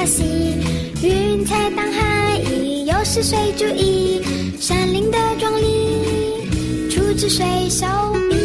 [0.04, 0.22] 的银河系？
[1.02, 4.20] 云彩当海翼，又是谁注意
[4.60, 6.88] 山林的壮丽？
[6.90, 7.86] 出自谁手
[8.30, 8.36] 笔？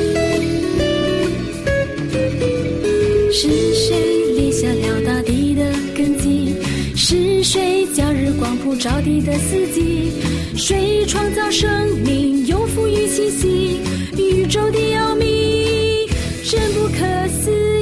[3.32, 5.64] 是谁立下了大地的
[5.96, 6.56] 根基？
[6.96, 10.12] 是谁将日光普照地的四季？
[10.56, 11.70] 谁创造生
[12.06, 13.80] 命，又赋予气息？
[14.18, 16.08] 宇宙的奥秘，
[16.44, 17.79] 真不可思议。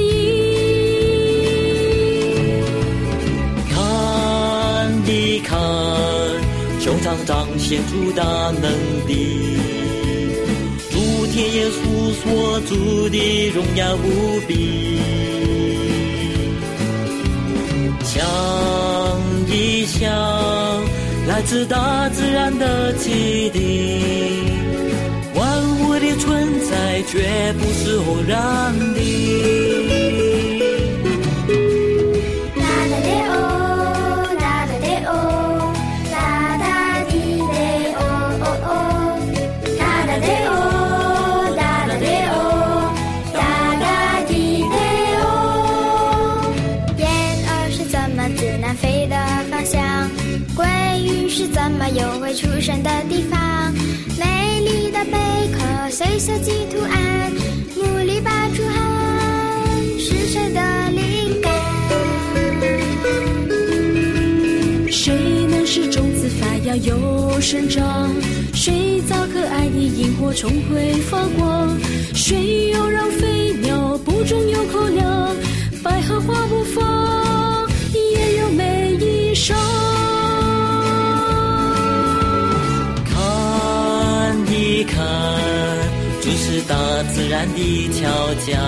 [7.08, 8.22] 穹苍彰显出大
[8.60, 8.70] 能
[9.06, 9.56] 力，
[10.90, 14.98] 诸天耶稣所主的荣耀无比。
[18.04, 18.22] 想
[19.48, 20.12] 一想，
[21.26, 24.02] 来自大自然的启迪，
[25.34, 30.37] 万物的存在绝不是偶然的。
[52.38, 53.74] 出生的地方？
[54.16, 55.18] 美丽的贝
[55.52, 57.32] 壳随设计图案，
[57.74, 58.78] 牡蛎拔出汗
[59.98, 61.52] 是谁的灵感？
[64.88, 65.12] 谁
[65.50, 68.08] 能使种子发芽又生长？
[68.54, 71.76] 谁造可爱的萤火虫会发光？
[72.14, 75.34] 谁又让飞鸟不中有口粮？
[75.82, 79.58] 百合花不放，也有美一双。
[86.30, 86.76] 这是大
[87.14, 88.06] 自然的巧
[88.44, 88.60] 匠，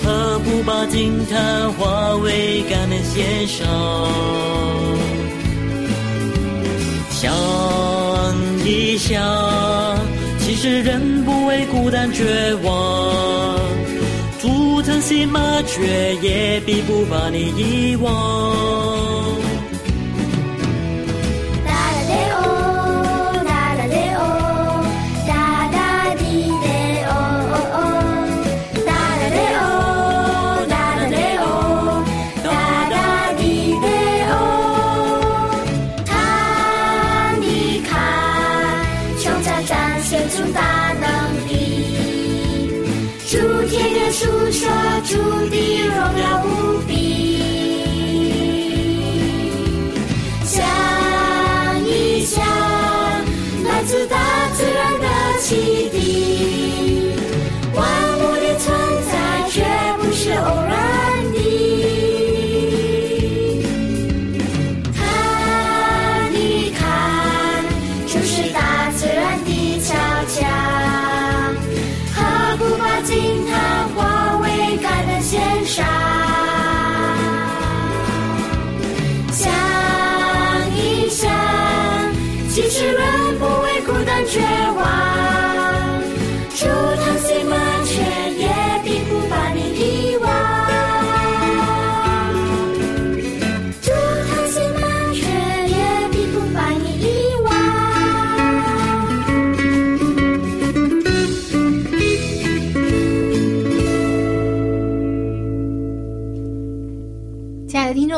[0.00, 3.66] 何不把惊叹化为感恩献上？
[7.10, 7.34] 想
[8.64, 9.20] 一想，
[10.38, 13.58] 其实人不为孤单绝望，
[14.40, 18.54] 竹藤心麻雀也必不把你遗忘。
[40.40, 41.52] 有大能力。
[43.26, 43.36] 祝
[43.68, 44.68] 天的书说
[45.04, 47.42] 祝地荣耀无比。
[50.44, 50.56] 想
[51.86, 52.44] 一想
[53.64, 54.16] 来自大
[54.54, 55.87] 自然的奇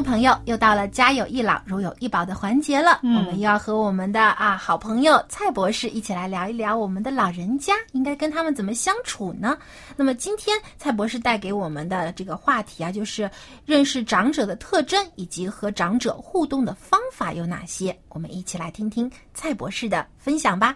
[0.00, 3.00] 众朋友，又到了家有一老如有一宝的环节了。
[3.02, 9.58] 嗯我们又要和我们的啊好朋友蔡博士一起来聊一聊我们的老人家应该跟他们怎么相处呢？
[9.96, 13.30] 那么今天蔡博士带给我们的这个话题啊，就是
[13.66, 17.94] 认识长者的特征以及和长者互动的方法有哪些？
[18.08, 20.74] 我们一起来听听蔡博士的分享吧。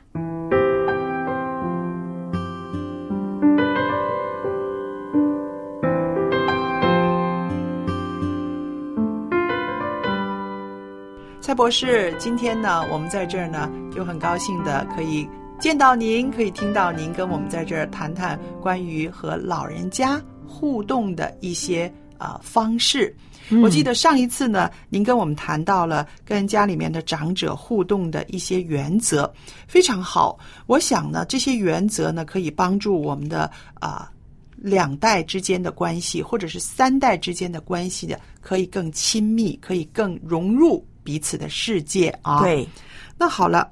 [11.44, 15.28] 蔡博士，今天呢，我们在这儿呢，就很高兴的可以
[15.60, 20.18] 见到您，可以听到您跟我们在这儿谈谈关于和老人家
[20.48, 21.84] 互动的一些
[22.16, 23.14] 啊、呃方式。
[23.50, 29.30] 嗯我记得上一次呢，您跟我们谈到了跟家里面的长者互动的一些原则，
[29.68, 30.38] 非常好。
[30.64, 34.10] 我想呢，这些原则呢，可以帮助我们的啊、
[34.56, 42.40] 两代之间的关系，或者是三代之间的关系的，可以更亲密，可以更融入彼此的世界啊。
[42.40, 42.66] 对，
[43.16, 43.70] 那好了，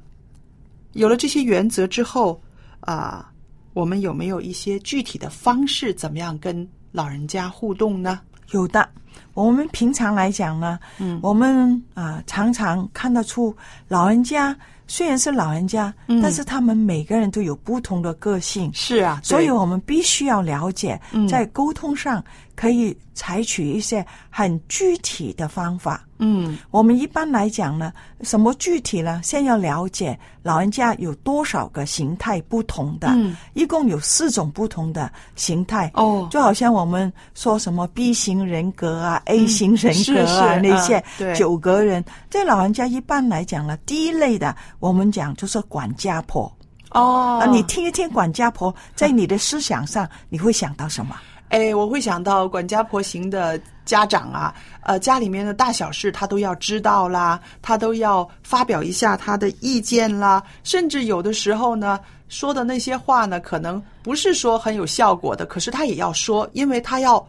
[0.93, 2.41] 有了这些原则之后
[2.80, 3.33] 啊、
[3.72, 8.20] 我们有没有一些具体的方式，怎么样跟老人家互动呢？
[8.51, 8.89] 有的。
[9.35, 13.55] 我们平常来讲呢，嗯我们啊、常常看得出
[13.89, 14.57] 老人家
[14.87, 18.70] 虽然是老人家，嗯但是他们每个人都有不同的个性。
[18.74, 22.22] 是啊，所以我们必须要了解嗯，在沟通上
[22.55, 26.05] 可以采取一些很具体的方法。
[26.25, 29.21] 嗯我们一般来讲呢，什么具体呢？
[29.25, 35.91] 先要了解老人家有多少个形态不同的，嗯一共有四种不同的形态。
[35.95, 41.03] 哦就好像我们说什么 B 型人格啊、A 型人格啊、那些
[41.35, 46.51] 九格人，这老人家一般来讲呢，第一类的我们讲就是管家婆。
[46.93, 51.17] 哦啊，你听一听管家婆，在你的思想上，你会想到什么？
[51.53, 62.01] 哎，我会想到管家婆型的家长啊，呃，家里面的大小事他都要知道啦，他都要发表一下他的意见啦，甚至有的时候呢，
[62.31, 67.23] 说的那些话呢，可能不是说很有效果的，可是他也要说，因为他要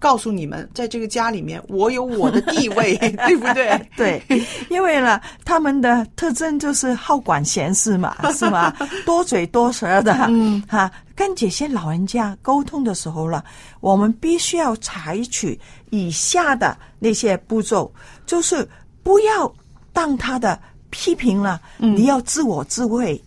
[0.00, 2.96] 告诉你们，在这个家里面，我有我的地位，
[3.28, 3.88] 对不对？
[3.98, 4.22] 对，
[4.70, 8.74] 因为呢，他们的特征就是好管闲事嘛， 是吗？
[9.04, 13.44] 多嘴多舌的，嗯，哈、跟这些老人家沟通的时候呢，
[13.80, 17.92] 我们必须要采取以下的那些步骤，
[18.24, 18.66] 就是
[19.02, 19.54] 不要
[19.92, 23.22] 当他的批评了，你要自我自卫。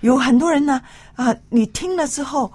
[0.00, 0.82] 有很多人呢，
[1.14, 2.52] 啊、你听了之后。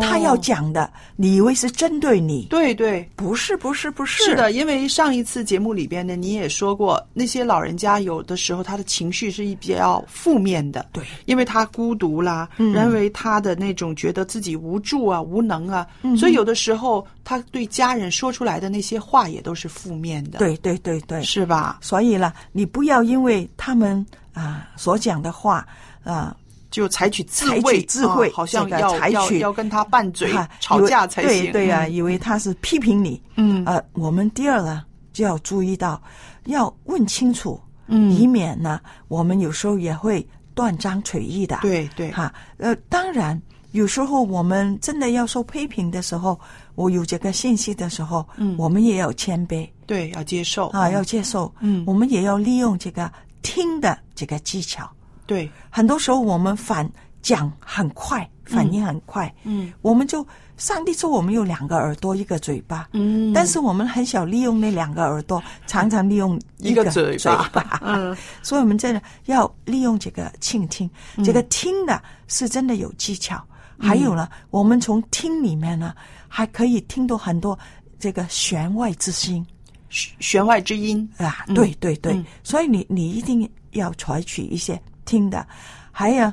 [0.00, 2.46] 他要讲的，你以为是针对你？
[2.50, 4.22] 对对，不是，不是，不是。
[4.22, 21.78] 是的，因为上一次节目里边呢，你也说过，那些老人家有的时候他的情绪是比较负面的，对，因为他孤独啦，嗯认为他的那种觉得自己无助啊、无能啊，嗯所以有的时候他对家人说出来的那些话也都是负面的，对对对对，是吧？
[21.80, 25.66] 所以呢，你不要因为他们啊、所讲的话
[26.04, 26.36] 啊。
[26.70, 31.44] 就采取自采卫取智慧，啊好像要采取要要跟他拌嘴啊吵架才行。
[31.46, 31.92] 对对呀、嗯。
[31.92, 33.20] 以为他是批评你。
[33.34, 33.64] 嗯。
[33.64, 36.00] 呃，我们第二呢就要注意到，
[36.44, 38.12] 要问清楚，嗯。
[38.12, 41.58] 以免呢我们有时候也会断章取义的。
[41.60, 42.10] 对对。
[42.12, 43.40] 哈，呃，当然
[43.72, 46.38] 有时候我们真的要受批评的时候，
[46.76, 48.54] 我有这个信息的时候，嗯。
[48.56, 49.68] 我们也要谦卑。
[49.86, 50.68] 对，要接受。
[50.68, 51.52] 啊，要接受。
[51.58, 51.82] 嗯。
[51.84, 53.10] 我们也要利用这个
[53.42, 54.88] 听的这个技巧。
[55.30, 56.90] 对，很多时候我们反
[57.22, 59.72] 讲很快，反应很快，嗯。
[59.80, 60.26] 我们就
[60.56, 63.32] 上帝说我们有两个耳朵，一个嘴巴，嗯。
[63.32, 67.78] 但是我们很少利用那两个耳朵，常常利用一个嘴嘴巴。
[67.86, 71.22] 嗯，所以我们真的要利用这个倾听，嗯。
[71.22, 73.40] 这个听的是真的有技巧。
[73.78, 75.94] 还有呢，我们从听里面呢，
[76.26, 77.56] 还可以听到很多
[78.00, 79.46] 这个弦外之音。
[79.88, 81.08] 弦外之音。
[81.18, 81.54] 啊，嗯。
[81.54, 82.26] 对对对，嗯。
[82.42, 84.74] 所以你你一定要采取一些
[85.10, 85.44] 听的，
[85.90, 86.32] 还有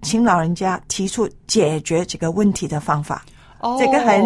[0.00, 3.22] 请老人家提出解决这个问题的方法，
[3.60, 4.24] 哦这个很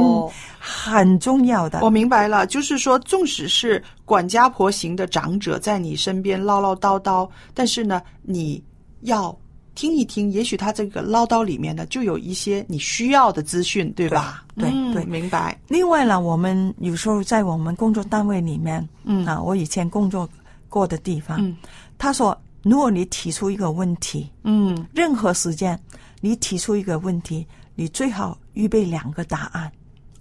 [0.60, 1.80] 很重要的。
[1.82, 8.62] 我明白了，就是说，纵使是管家婆型的长者在你身边唠唠叨叨，但是呢，你
[9.00, 9.36] 要
[9.74, 14.44] 听一听，也许他这个唠叨里面呢，就有一些你需要的资讯，对吧？
[14.56, 15.58] 对嗯对明白。
[15.66, 20.28] 另外呢，我们有时候在我们工作单位里面，嗯啊，我以前工作
[20.68, 21.56] 过的地方，嗯
[21.98, 25.78] 他说，如果你提出一个问题，嗯，任何时间
[26.20, 29.70] 你提出一个问题，你最好预备两个答案。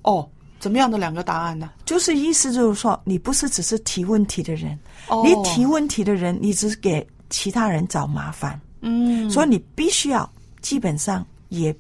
[0.03, 0.29] 哦，
[0.59, 1.71] 怎么样的两个答案呢？
[1.85, 4.77] 就是意思就是说，你不是只是提问题的人，
[5.07, 10.29] 哦你提问题的人，你只是给其他人找麻烦，嗯，所以你必须要
[10.61, 11.73] 基本上也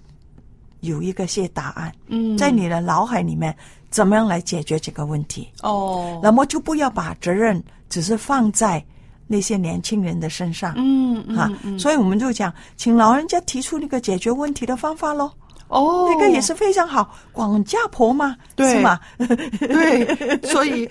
[0.79, 3.53] 有一个些答案，嗯在你的脑海里面
[3.89, 5.49] 怎么样来解决这个问题。
[5.61, 8.83] 哦，那么就不要把责任只是放在
[9.27, 10.73] 那些年轻人的身上。
[10.77, 15.31] 嗯嗯啊，嗯所以我们就讲，请老人家提出那个解决问题的方法喽。
[15.69, 18.99] 哦，那个也是非常好，管家婆嘛，对是吗？
[19.59, 20.87] 对，所以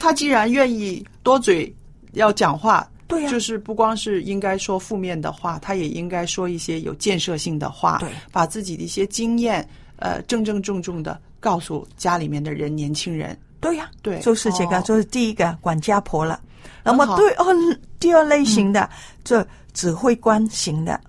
[0.00, 1.72] 他既然愿意多嘴
[2.12, 13.38] 要讲话，对呀就是不光是应该说负面的话，他也应该说一些有建设性的话，对，把自己的一些经验，呃，正正重重的告诉家里面的人，年轻人。
[13.60, 16.40] 对呀、对就是这个，哦就是第一个管家婆了。
[16.82, 17.46] 那么对哦，
[17.98, 18.88] 第二类型的，
[19.24, 21.00] 这指挥官型的，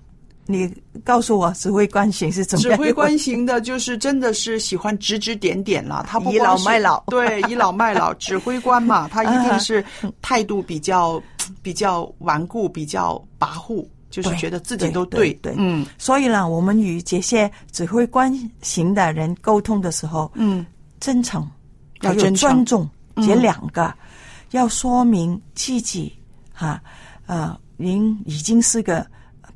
[0.46, 2.78] 你告诉我指挥官型是怎么样？
[2.78, 6.06] 指挥官型的，就是真的是喜欢指指点点了。
[6.10, 7.04] 他不倚老卖老。
[7.08, 8.14] 对，倚老卖老。
[8.20, 9.84] 指挥官嘛，他一定是
[10.22, 11.22] 态度比较
[11.62, 15.86] 比较顽固，比较跋扈，就是觉得自己都对对嗯。
[15.98, 20.66] 所以呢，我们与这些指挥官型的人沟通的时候，嗯，
[21.00, 21.48] 真诚
[22.02, 23.26] 要有要尊重嗯。
[23.28, 23.94] 这两个，
[24.52, 26.14] 要说明自己
[26.54, 26.82] 哈
[27.26, 29.06] 呃，您已经是个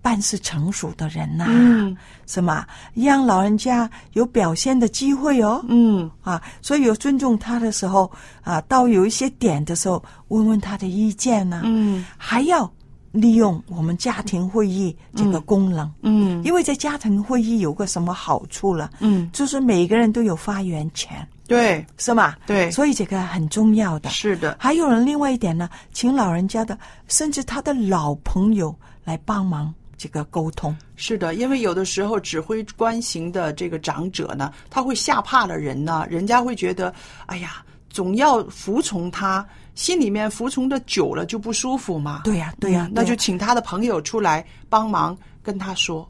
[0.01, 2.65] 办事成熟的人呐、嗯是吗？
[2.93, 5.63] 让老人家有表现的机会哦。
[5.67, 8.11] 嗯啊，所以有尊重他的时候
[8.41, 12.71] 啊，到有一些点的时候，问问他的意见呢、嗯还要
[13.11, 15.91] 利用我们家庭会议这个功能。
[16.01, 18.89] 嗯因为在家庭会议有个什么好处了？
[19.01, 22.35] 嗯，就是每个人都有发言权，对是吗？
[22.45, 24.09] 对，所以这个很重要的。
[24.09, 26.77] 是的，还有人另外一点呢，请老人家的，
[27.07, 30.75] 甚至他的老朋友来帮忙这个沟通。
[30.95, 36.93] 是的，因为有的时候指挥官型的这个长者呢，他会吓怕了人呢，人家会觉得，
[37.25, 39.45] 哎呀，总要服从他，
[39.75, 42.21] 心里面服从的久了就不舒服嘛。
[42.23, 46.07] 对呀对呀嗯那就请他的朋友出来帮忙跟他说，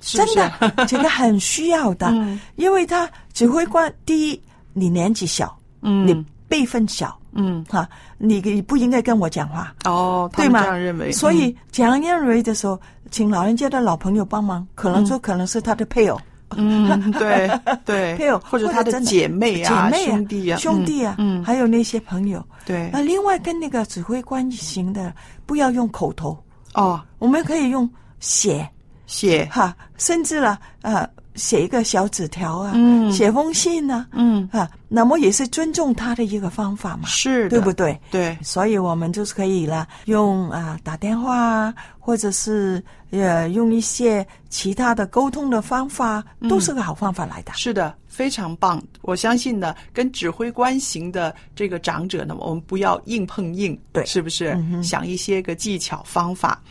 [0.00, 0.26] 真？
[0.34, 4.42] 的，这个很需要的， 嗯因为他指挥官第一，
[4.72, 6.06] 你年纪小，嗯。
[6.06, 10.62] 你辈分小，嗯，哈，你你不应该跟我讲话，哦，对吗？
[10.62, 12.76] 这样认为，所以这样认为的时候，
[13.12, 16.20] 请老人家的老朋友帮忙，可能就可能是他的配偶。
[16.56, 17.48] 嗯，对
[17.86, 22.44] 对，配偶或者他的姐妹啊、姐妹啊、兄弟啊、兄弟啊，嗯，嗯还有那些朋友。
[22.66, 22.90] 对。
[22.92, 25.14] 那另外跟那个指挥官型的，
[25.46, 26.36] 不要用口头，
[26.74, 28.68] 哦，我们可以用写。
[29.06, 29.44] 写。
[29.52, 31.08] 哈，甚至了呃
[31.40, 37.98] 写一个小纸条啊，嗯写封信呢、嗯啊，那么也是尊重他的一个方法嘛，是，对不对？
[38.10, 47.52] 对，所以我们就是可以了，用啊打电话啊，或者是呃用一些其他的沟通的方法，都是个好方法来的。
[47.54, 48.80] 是的，非常棒。
[49.00, 54.50] 我相信呢，跟指挥官型的这个长者呢，我们不要硬碰硬，对是不是？
[54.70, 56.62] 嗯想一些个技巧方法。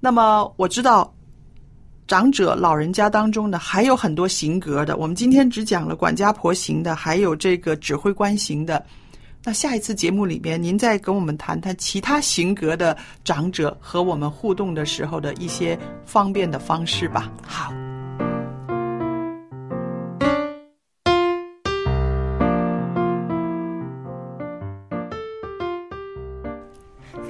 [0.00, 1.12] 那么我知道。
[2.12, 4.98] 长者老人家当中呢，还有很多型格的。
[4.98, 8.84] 我们今天只讲了管家婆型的，还有这个指挥官型的。
[9.42, 12.94] 那下一次节目里面，您再跟我们谈谈其他型格的
[13.24, 17.32] 长者和我们互动的时候的一些方便的方式吧。
[17.46, 17.72] 好。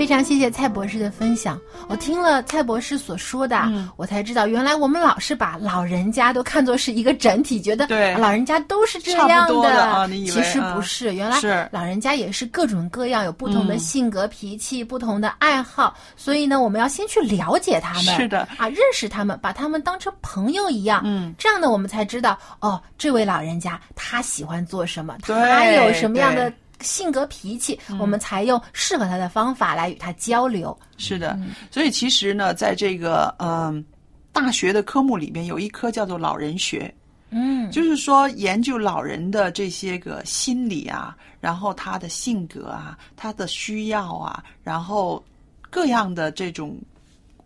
[0.02, 1.56] 非常谢谢蔡博士的分享。
[1.88, 7.86] 我听了蔡博士所说的，嗯我才知道原来我们老是把老人家都看作是一个整体，觉得
[8.18, 15.96] 老人家都是这差样的其实嗯不是，原来是老人家也是各种各样，有不同的嗯性格、脾气、不同的爱好。
[16.16, 21.00] 所以呢，我们要先去了解他们，是的啊，认识他们，把他们当成朋友一样。
[21.04, 26.56] 嗯，这样呢，我们才知道哦，这位老人家他喜欢做什么，他有什么样的对。
[26.82, 27.98] 性格脾气，嗯。
[27.98, 30.76] 我们才用适合他的方法来与他交流。
[30.98, 31.38] 是的，
[31.70, 33.84] 所以其实呢，在这个嗯
[34.32, 36.92] 大学的科目里面，有一科叫做老人学，
[37.30, 45.22] 嗯，就是说研究老人的这些个心理啊，然后他的性格啊，他的需要啊，然后
[45.70, 46.76] 各样的这种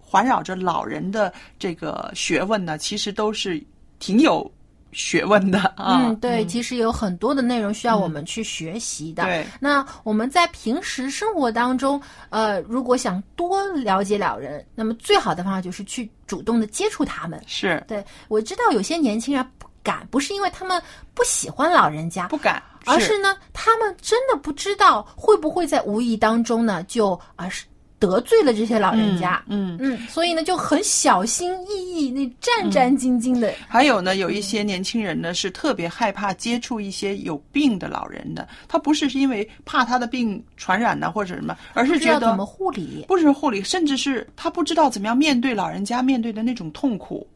[0.01, 3.63] 环绕着老人的这个学问呢，其实都是
[3.99, 4.49] 挺有
[4.97, 6.07] 学问的啊。
[6.07, 9.23] 嗯，对，其实有很多的内容需要我们去学习的。
[9.25, 17.41] 对那我们在平时生活当中，呃，如果想多了解老人，那么最好的方法就是去主动的接触他们。
[17.47, 20.83] 是对，我知道有些年轻人不敢，不是因为他们
[21.13, 27.67] 不喜欢老人家，不敢，而是呢，他们真的不知道会不会在无意当中呢，就啊是。
[27.99, 33.51] 得罪了这些老人家，嗯嗯，所以呢就很小心翼翼，那战战兢兢的。
[33.67, 47.27] 还有呢，有一些年轻人呢是特别害怕接触一些有病的老人的，他不是是因为怕他的病传染呢或者什么，而是觉得怎么护理，不是护理，甚至是他不知道怎么样面对老人家面对的那种痛苦，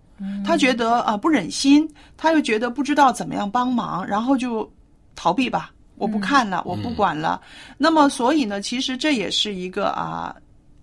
[0.44, 1.88] 他觉得啊、不忍心，
[2.18, 4.70] 他又觉得不知道怎么样帮忙，然后就
[5.16, 7.40] 逃避吧，我不看了，我不管了。
[7.78, 10.36] 那么，所以呢，其实这也是一个啊。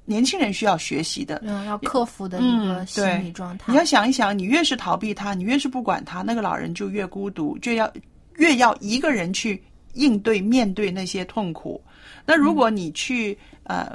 [0.07, 3.73] 年轻人需要学习的，嗯，要克服的一个心理状态。
[3.73, 7.91] 你要想一想，你越是逃避他，你越是不管他，那个老人就越孤独，就要
[8.37, 9.61] 越要一个人去
[9.95, 11.79] 应对面对那些痛苦。
[12.25, 13.91] 那如果你去呃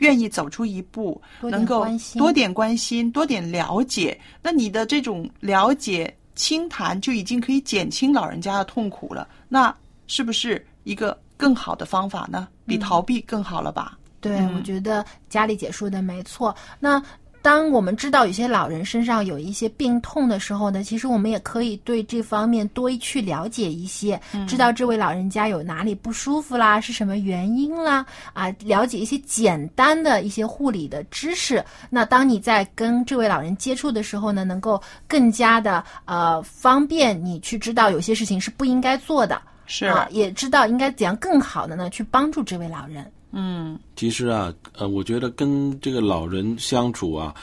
[0.00, 1.86] 愿意走出一步，能够
[2.18, 9.26] 多点关心、多点了解，那你的这种了解、倾谈就已经可以减轻老人家的痛苦了。
[9.48, 9.74] 那
[10.06, 12.48] 是不是一个更好的方法呢？
[12.66, 13.98] 比逃避更好了吧？
[14.24, 16.54] 对，我觉得佳丽姐说的没错。
[16.80, 17.02] 那
[17.42, 24.18] 当我们知道有些老人身上有一些病痛的时候呢，其实我们也可以对这方面多去了解一些，
[24.48, 31.62] 知道这位老人家有哪里不舒服啦，是什么原因啦，啊，了解一些简单的一些护理的知识。
[31.90, 43.04] 那当你在跟这位老人接触的时候呢，能够更加的呃方便你去知道有些事情是不应该做的，是啊，也知道应该怎样更好的呢去帮助这位老人。
[43.34, 47.34] 嗯，其实啊，呃，我觉得跟这个老人相处啊，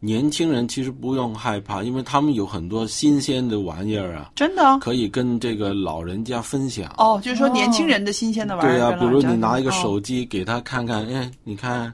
[0.00, 6.90] 年轻人其实不用害怕，因为他们有很多新鲜的玩意儿啊，真的可以跟这个老人家分享。
[6.96, 8.72] 哦，就是说年轻人的新鲜的玩意儿。
[8.72, 11.92] 对啊，比如你拿一个手机给他看看，哎，你看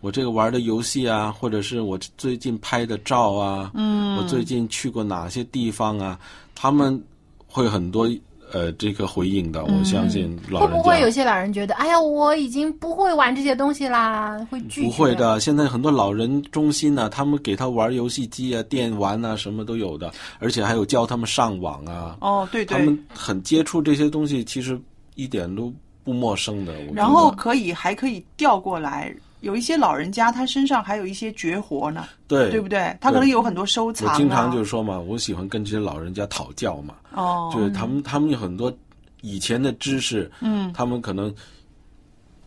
[0.00, 6.18] 我这个玩的游戏啊，或者是我最近拍的照啊，嗯，我最近去过哪些地方啊，
[6.54, 6.98] 他们
[7.46, 8.08] 会很多。
[8.52, 14.86] 呃，这个回应的，我相信老人会不会有些老人觉得，哎呀，我已经不会玩这些东西啦，会拒绝？
[14.86, 22.16] 不会的，现在很多老人中心呢，他们给他玩游戏机啊、电玩啊，什么都有的，而且还有教他们上网啊。
[22.20, 24.80] 哦，对对，他们很接触这些东西，其实
[25.14, 25.72] 一点都
[26.04, 26.72] 不陌生的。
[26.94, 29.14] 然后可以还可以调过来。
[29.46, 32.96] 有一些老人家，他身上还有一些绝活呢，对对不对？
[33.00, 34.12] 他可能有很多收藏。
[34.12, 38.76] 我经常就是说嘛，我喜欢跟这些老人家讨教嘛，哦，就是他们他们有很多
[39.20, 41.32] 以前的知识，嗯，他们可能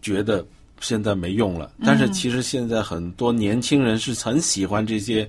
[0.02, 0.46] 觉得
[0.82, 5.28] 现在没用了，但是其实现在很多年轻人是很喜欢这些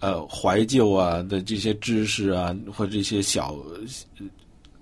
[0.00, 3.54] 呃怀旧啊的这些知识啊，或者这些小。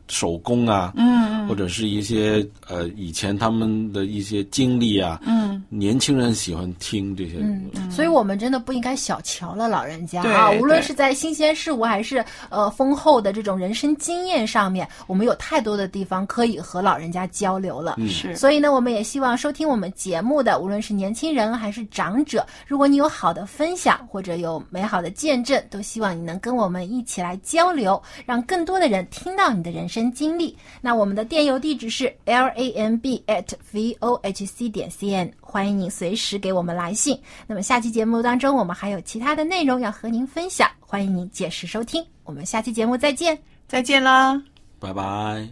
[0.08, 29.95] 手工啊，嗯，或者是一些呃以前他们的一些经历啊，嗯，年轻人喜欢听这些，嗯，所以我们真的不应该小瞧了老人家啊，无论是在新鲜事物还是呃丰厚的这种人生经验上面，我们有太多的地方可以和老人家交流了，是，所以呢，我们也希望收听我们节目的，无论是年轻人还是长者，如果你有好的分享或者有美好的见证，都希望你能跟我们一起来交流，让更多的人听到你的人生。
[30.12, 37.18] 经历，那我们的电邮地址是 l a m b at v o h c 点 c n，欢迎您随时给我们来信。
[37.46, 42.04] 那么下期节目当中，我们还有其他的内容要和您分享，欢迎您届时收听。
[42.24, 43.38] 我们下期节目再见，
[43.68, 44.42] 再见啦，
[44.78, 45.48] 拜拜。